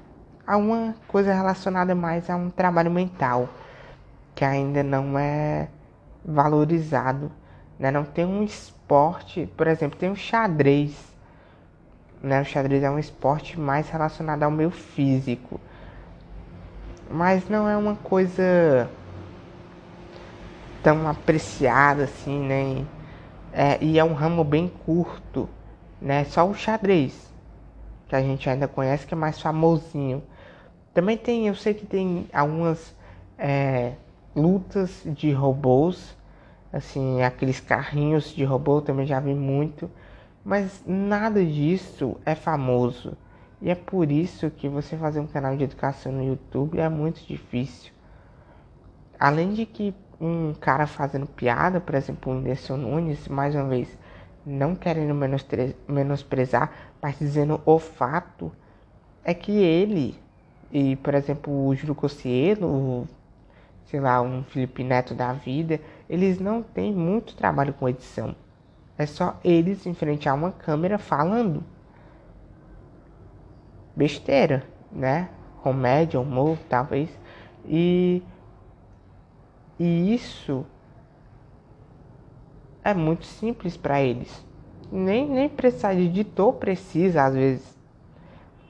alguma 0.45 0.95
coisa 1.07 1.33
relacionada 1.33 1.93
mais 1.93 2.29
a 2.29 2.35
um 2.35 2.49
trabalho 2.49 2.89
mental 2.89 3.49
que 4.37 4.45
ainda 4.45 4.81
não 4.83 5.19
é 5.19 5.67
valorizado, 6.23 7.29
né? 7.77 7.91
Não 7.91 8.05
tem 8.05 8.23
um 8.23 8.43
esporte, 8.43 9.51
por 9.57 9.67
exemplo, 9.67 9.99
tem 9.99 10.09
o 10.09 10.15
xadrez 10.15 11.17
né? 12.21 12.41
O 12.41 12.45
xadrez 12.45 12.83
é 12.83 12.89
um 12.89 12.99
esporte 12.99 13.59
mais 13.59 13.89
relacionado 13.89 14.43
ao 14.43 14.51
meu 14.51 14.71
físico. 14.71 15.59
Mas 17.09 17.47
não 17.49 17.67
é 17.69 17.77
uma 17.77 17.95
coisa 17.95 18.89
tão 20.83 21.07
apreciada 21.07 22.03
assim, 22.03 22.39
né? 22.39 22.85
É, 23.53 23.83
e 23.83 23.97
é 23.97 24.03
um 24.03 24.13
ramo 24.13 24.43
bem 24.43 24.67
curto, 24.67 25.49
né? 26.01 26.25
Só 26.25 26.47
o 26.47 26.53
xadrez, 26.53 27.31
que 28.07 28.15
a 28.15 28.21
gente 28.21 28.49
ainda 28.49 28.67
conhece, 28.67 29.07
que 29.07 29.13
é 29.13 29.17
mais 29.17 29.39
famosinho. 29.39 30.21
Também 30.93 31.17
tem, 31.17 31.47
eu 31.47 31.55
sei 31.55 31.73
que 31.73 31.85
tem 31.85 32.27
algumas 32.33 32.93
é, 33.37 33.93
lutas 34.37 35.01
de 35.05 35.31
robôs, 35.31 36.15
assim, 36.71 37.23
aqueles 37.23 37.59
carrinhos 37.59 38.33
de 38.33 38.43
robô, 38.43 38.81
também 38.81 39.05
já 39.05 39.19
vi 39.19 39.33
muito. 39.33 39.89
Mas 40.45 40.83
nada 40.85 41.43
disso 41.43 42.17
é 42.25 42.35
famoso. 42.35 43.17
E 43.61 43.71
é 43.71 43.75
por 43.75 44.11
isso 44.11 44.51
que 44.51 44.69
você 44.69 44.95
fazer 44.95 45.19
um 45.19 45.27
canal 45.27 45.57
de 45.57 45.63
educação 45.63 46.11
no 46.11 46.23
YouTube 46.23 46.79
é 46.79 46.87
muito 46.87 47.25
difícil. 47.25 47.91
Além 49.19 49.53
de 49.53 49.65
que 49.65 49.93
um 50.21 50.53
cara 50.53 50.85
fazendo 50.85 51.25
piada, 51.25 51.81
por 51.81 51.95
exemplo, 51.95 52.31
o 52.31 52.35
Whindersson 52.35 52.77
Nunes, 52.77 53.27
mais 53.27 53.55
uma 53.55 53.65
vez, 53.65 53.89
não 54.45 54.75
querendo 54.75 55.13
menosprezar, 55.87 56.71
mas 57.01 57.17
dizendo 57.17 57.59
o 57.65 57.79
fato, 57.79 58.51
é 59.23 59.33
que 59.33 59.51
ele 59.51 60.15
e, 60.71 60.95
por 60.97 61.13
exemplo, 61.13 61.67
o 61.67 61.75
Júlio 61.75 61.95
Cossielo, 61.95 63.07
sei 63.89 63.99
lá, 63.99 64.21
um 64.21 64.43
Felipe 64.43 64.83
Neto 64.83 65.13
da 65.13 65.33
vida, 65.33 65.79
eles 66.09 66.39
não 66.39 66.61
têm 66.61 66.93
muito 66.93 67.35
trabalho 67.35 67.73
com 67.73 67.87
edição. 67.87 68.35
É 68.97 69.05
só 69.05 69.39
eles 69.43 69.85
em 69.85 69.93
frente 69.93 70.27
a 70.27 70.33
uma 70.33 70.51
câmera 70.51 70.97
falando. 70.97 71.63
Besteira, 73.95 74.63
né? 74.91 75.29
Comédia, 75.63 76.19
humor, 76.19 76.57
talvez. 76.69 77.09
E, 77.65 78.21
e 79.79 80.13
isso 80.13 80.65
é 82.83 82.93
muito 82.93 83.25
simples 83.25 83.77
para 83.77 84.01
eles. 84.01 84.45
Nem, 84.91 85.29
nem 85.29 85.49
precisar 85.49 85.93
de 85.93 86.03
editor 86.03 86.53
precisa, 86.53 87.23
às 87.23 87.33
vezes. 87.33 87.77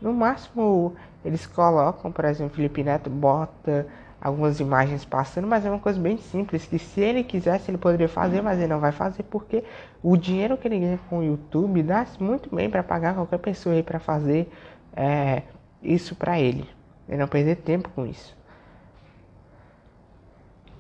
No 0.02 0.14
máximo, 0.14 0.96
eles 1.26 1.46
colocam, 1.48 2.12
por 2.12 2.26
exemplo, 2.26 2.56
Felipe 2.56 2.84
Neto 2.84 3.10
bota 3.10 3.88
algumas 4.20 4.60
imagens 4.60 5.06
passando, 5.06 5.48
mas 5.48 5.66
é 5.66 5.70
uma 5.70 5.80
coisa 5.80 6.00
bem 6.00 6.18
simples 6.18 6.66
que 6.66 6.80
se 6.80 7.00
ele 7.00 7.24
quisesse 7.24 7.70
ele 7.70 7.78
poderia 7.78 8.10
fazer, 8.10 8.42
mas 8.42 8.58
ele 8.58 8.68
não 8.68 8.80
vai 8.80 8.92
fazer 8.92 9.24
porque 9.24 9.64
o 10.02 10.18
dinheiro 10.18 10.58
que 10.58 10.68
ele 10.68 10.80
ganha 10.80 11.00
com 11.10 11.20
o 11.20 11.24
YouTube 11.24 11.84
dá 11.84 12.06
muito 12.20 12.54
bem 12.54 12.70
para 12.70 12.84
pagar 12.84 13.14
qualquer 13.14 13.38
pessoa 13.38 13.76
aí 13.76 13.84
para 13.84 14.00
fazer 14.00 14.52
é, 14.96 15.44
isso 15.82 16.16
para 16.16 16.40
ele, 16.40 16.68
e 17.08 17.16
não 17.16 17.28
perder 17.28 17.58
tempo 17.58 17.90
com 17.90 18.06
isso. 18.06 18.36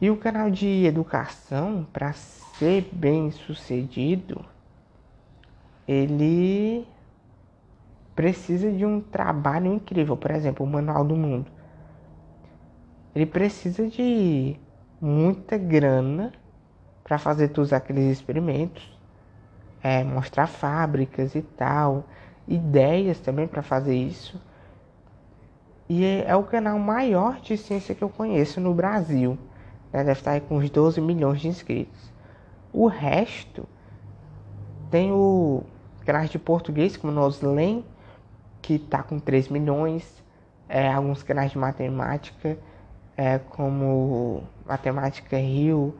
E 0.02 0.10
o 0.10 0.18
canal 0.18 0.50
de 0.50 0.86
educação, 0.86 1.88
para 1.92 2.14
ser 2.14 2.90
bem 2.92 3.32
sucedido, 3.32 4.44
ele 5.88 6.88
precisa 8.16 8.72
de 8.72 8.86
um 8.86 9.00
trabalho 9.00 9.74
incrível, 9.74 10.18
por 10.18 10.32
exemplo, 10.32 10.66
o 10.66 10.70
Manual 10.70 11.04
do 11.04 11.16
Mundo 11.16 11.57
ele 13.18 13.26
precisa 13.26 13.88
de 13.88 14.56
muita 15.02 15.58
grana 15.58 16.32
para 17.04 17.18
fazer 17.18 17.48
todos 17.48 17.74
aqueles 17.74 18.12
experimentos, 18.12 18.96
é, 19.82 20.04
mostrar 20.04 20.46
fábricas 20.46 21.34
e 21.34 21.42
tal, 21.42 22.06
ideias 22.48 23.20
também 23.20 23.48
para 23.48 23.64
fazer 23.64 23.96
isso. 23.96 24.40
E 25.90 26.06
é, 26.06 26.26
é, 26.28 26.36
o 26.36 26.44
canal 26.44 26.78
maior 26.78 27.42
de 27.42 27.58
ciência 27.58 27.96
que 27.96 28.04
eu 28.04 28.10
conheço 28.10 28.62
no 28.62 28.72
Brasil. 28.72 29.36
Né? 29.92 30.04
Deve 30.04 30.20
estar 30.20 30.40
com 30.42 30.58
uns 30.58 30.70
12 30.70 31.02
milhões 31.02 31.42
de 31.42 31.48
inscritos. 31.48 32.14
O 32.72 32.86
resto 32.86 33.68
tem 34.92 35.12
o 35.12 35.64
canal 36.06 36.26
de 36.26 36.38
português, 36.38 36.96
como 36.96 37.12
o 37.12 37.16
Noslen, 37.16 37.84
que 38.62 38.76
está 38.76 39.02
com 39.02 39.18
3 39.18 39.50
milhões. 39.50 40.24
É, 40.70 40.94
alguns 40.94 41.24
canais 41.24 41.50
de 41.52 41.58
matemática 41.58 42.60
é, 43.18 43.40
como 43.40 44.44
Matemática 44.66 45.36
Rio, 45.38 45.96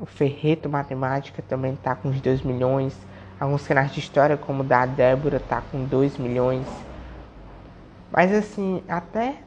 o 0.00 0.06
Ferreto 0.06 0.68
Matemática 0.68 1.42
também 1.42 1.74
está 1.74 1.94
com 1.94 2.08
uns 2.08 2.20
2 2.20 2.40
milhões. 2.40 2.98
Alguns 3.38 3.66
canais 3.66 3.92
de 3.92 4.00
história, 4.00 4.38
como 4.38 4.62
o 4.62 4.66
da 4.66 4.86
Débora, 4.86 5.36
está 5.36 5.60
com 5.60 5.84
2 5.84 6.16
milhões. 6.16 6.66
Mas 8.10 8.32
assim, 8.32 8.82
até 8.88 9.42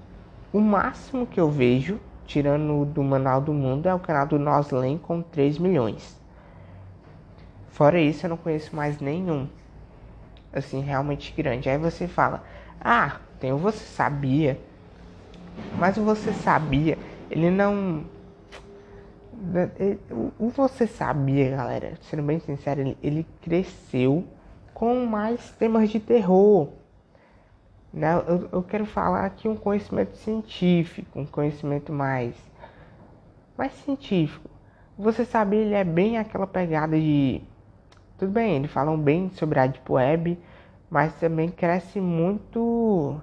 o 0.53 0.59
máximo 0.59 1.25
que 1.25 1.39
eu 1.39 1.49
vejo, 1.49 1.99
tirando 2.25 2.85
do 2.85 3.03
Manual 3.03 3.41
do 3.41 3.53
Mundo, 3.53 3.89
é 3.89 3.93
o 3.93 3.99
canal 3.99 4.27
do 4.27 4.37
Noslen 4.37 4.99
com 4.99 5.23
3 5.23 5.57
milhões. 5.57 6.19
Fora 7.69 7.99
isso, 7.99 8.25
eu 8.25 8.29
não 8.29 8.37
conheço 8.37 8.75
mais 8.75 8.99
nenhum. 8.99 9.47
Assim, 10.53 10.81
realmente 10.81 11.33
grande. 11.35 11.69
Aí 11.69 11.77
você 11.77 12.07
fala, 12.07 12.43
ah, 12.79 13.17
tem 13.39 13.51
o 13.51 13.57
Você 13.57 13.83
Sabia 13.85 14.59
mas 15.77 15.97
o 15.97 16.03
você 16.03 16.33
sabia, 16.33 16.97
ele 17.29 17.49
não. 17.49 18.03
O 20.37 20.49
você 20.49 20.85
sabia, 20.85 21.55
galera, 21.55 21.93
sendo 22.01 22.23
bem 22.23 22.39
sincero, 22.39 22.95
ele, 23.01 23.25
cresceu 23.41 24.25
com 24.73 25.05
mais 25.05 25.51
temas 25.51 25.89
de 25.89 25.99
terror. 25.99 26.69
Né? 27.93 28.13
Eu, 28.27 28.49
eu 28.51 28.63
quero 28.63 28.85
falar 28.85 29.25
aqui 29.25 29.47
um 29.47 29.55
conhecimento 29.55 30.17
científico, 30.17 31.19
um 31.19 31.25
conhecimento 31.25 31.93
mais, 31.93 32.35
mais 33.57 33.71
científico. 33.73 34.49
Você 34.97 35.23
sabe, 35.23 35.55
ele 35.55 35.73
é 35.73 35.85
bem 35.85 36.17
aquela 36.17 36.45
pegada 36.45 36.99
de. 36.99 37.41
Tudo 38.17 38.33
bem, 38.33 38.57
eles 38.57 38.69
falam 38.69 38.99
bem 38.99 39.29
sobre 39.29 39.59
a 39.59 39.65
Deep 39.65 39.89
Web, 39.89 40.37
mas 40.89 41.13
também 41.15 41.47
cresce 41.49 42.01
muito 42.01 43.15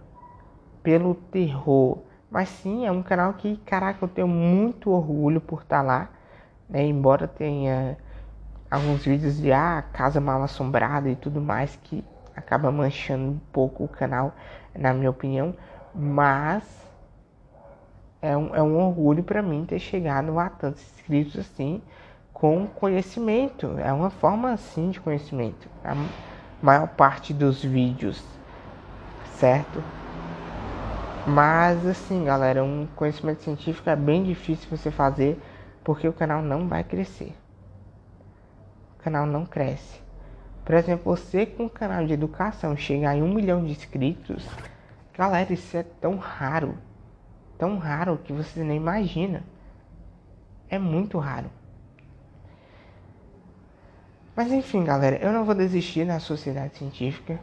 pelo 0.82 1.14
terror. 1.14 1.98
Mas 2.36 2.50
sim, 2.50 2.84
é 2.84 2.92
um 2.92 3.02
canal 3.02 3.32
que, 3.32 3.56
caraca, 3.64 4.04
eu 4.04 4.08
tenho 4.08 4.28
muito 4.28 4.90
orgulho 4.90 5.40
por 5.40 5.62
estar 5.62 5.80
lá. 5.80 6.10
Né? 6.68 6.84
Embora 6.84 7.26
tenha 7.26 7.96
alguns 8.70 9.06
vídeos 9.06 9.38
de 9.38 9.50
ah, 9.50 9.82
casa 9.90 10.20
mal 10.20 10.42
assombrada 10.42 11.08
e 11.08 11.16
tudo 11.16 11.40
mais 11.40 11.78
que 11.82 12.04
acaba 12.36 12.70
manchando 12.70 13.30
um 13.30 13.38
pouco 13.50 13.84
o 13.84 13.88
canal, 13.88 14.34
na 14.78 14.92
minha 14.92 15.08
opinião, 15.08 15.54
mas 15.94 16.62
é 18.20 18.36
um, 18.36 18.54
é 18.54 18.62
um 18.62 18.86
orgulho 18.86 19.24
para 19.24 19.40
mim 19.40 19.64
ter 19.64 19.78
chegado 19.78 20.38
a 20.38 20.50
tantos 20.50 20.82
inscritos 20.82 21.38
assim 21.38 21.80
com 22.34 22.66
conhecimento. 22.66 23.78
É 23.78 23.90
uma 23.90 24.10
forma 24.10 24.52
assim 24.52 24.90
de 24.90 25.00
conhecimento. 25.00 25.66
A 25.82 25.96
maior 26.62 26.88
parte 26.88 27.32
dos 27.32 27.64
vídeos, 27.64 28.22
certo? 29.38 29.82
Mas 31.26 31.84
assim, 31.84 32.24
galera, 32.24 32.62
um 32.62 32.86
conhecimento 32.94 33.42
científico 33.42 33.90
é 33.90 33.96
bem 33.96 34.22
difícil 34.22 34.70
você 34.70 34.92
fazer 34.92 35.36
porque 35.82 36.06
o 36.06 36.12
canal 36.12 36.40
não 36.40 36.68
vai 36.68 36.84
crescer. 36.84 37.34
O 38.94 39.02
canal 39.02 39.26
não 39.26 39.44
cresce. 39.44 40.00
Por 40.64 40.76
exemplo, 40.76 41.16
você 41.16 41.44
com 41.44 41.64
um 41.64 41.68
canal 41.68 42.06
de 42.06 42.12
educação 42.12 42.76
chegar 42.76 43.16
em 43.16 43.22
um 43.22 43.34
milhão 43.34 43.64
de 43.64 43.72
inscritos, 43.72 44.48
galera, 45.12 45.52
isso 45.52 45.76
é 45.76 45.82
tão 45.82 46.16
raro. 46.16 46.78
Tão 47.58 47.76
raro 47.76 48.18
que 48.18 48.32
você 48.32 48.62
nem 48.62 48.76
imagina. 48.76 49.42
É 50.68 50.78
muito 50.78 51.18
raro. 51.18 51.50
Mas 54.36 54.52
enfim, 54.52 54.84
galera, 54.84 55.16
eu 55.16 55.32
não 55.32 55.44
vou 55.44 55.56
desistir 55.56 56.06
da 56.06 56.20
sociedade 56.20 56.76
científica. 56.76 57.40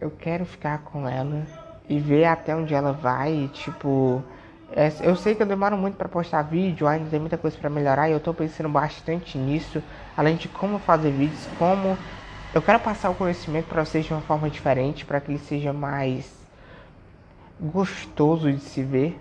Eu 0.00 0.10
quero 0.10 0.44
ficar 0.44 0.78
com 0.82 1.08
ela 1.08 1.46
e 1.90 1.98
ver 1.98 2.24
até 2.24 2.54
onde 2.54 2.72
ela 2.72 2.92
vai, 2.92 3.50
tipo, 3.52 4.22
é, 4.70 4.92
eu 5.00 5.16
sei 5.16 5.34
que 5.34 5.42
eu 5.42 5.46
demoro 5.46 5.76
muito 5.76 5.96
para 5.96 6.08
postar 6.08 6.42
vídeo, 6.42 6.86
ainda 6.86 7.10
tem 7.10 7.18
muita 7.18 7.36
coisa 7.36 7.58
para 7.58 7.68
melhorar 7.68 8.08
e 8.08 8.12
eu 8.12 8.20
tô 8.20 8.32
pensando 8.32 8.68
bastante 8.68 9.36
nisso, 9.36 9.82
além 10.16 10.36
de 10.36 10.46
como 10.46 10.78
fazer 10.78 11.10
vídeos, 11.10 11.48
como 11.58 11.98
eu 12.54 12.62
quero 12.62 12.78
passar 12.78 13.10
o 13.10 13.14
conhecimento 13.16 13.66
para 13.66 13.84
vocês 13.84 14.04
de 14.04 14.12
uma 14.12 14.22
forma 14.22 14.48
diferente, 14.48 15.04
para 15.04 15.20
que 15.20 15.32
ele 15.32 15.40
seja 15.40 15.72
mais 15.72 16.32
gostoso 17.60 18.52
de 18.52 18.60
se 18.60 18.84
ver. 18.84 19.20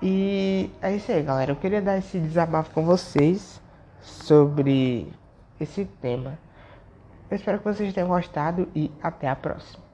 E 0.00 0.70
é 0.80 0.94
isso 0.94 1.10
aí, 1.10 1.22
galera. 1.24 1.50
Eu 1.50 1.56
queria 1.56 1.82
dar 1.82 1.98
esse 1.98 2.20
desabafo 2.20 2.70
com 2.70 2.84
vocês 2.84 3.60
sobre 4.00 5.12
esse 5.58 5.84
tema. 6.00 6.38
Eu 7.28 7.36
espero 7.36 7.58
que 7.58 7.64
vocês 7.64 7.92
tenham 7.92 8.08
gostado 8.08 8.68
e 8.74 8.92
até 9.02 9.28
a 9.28 9.34
próxima. 9.34 9.85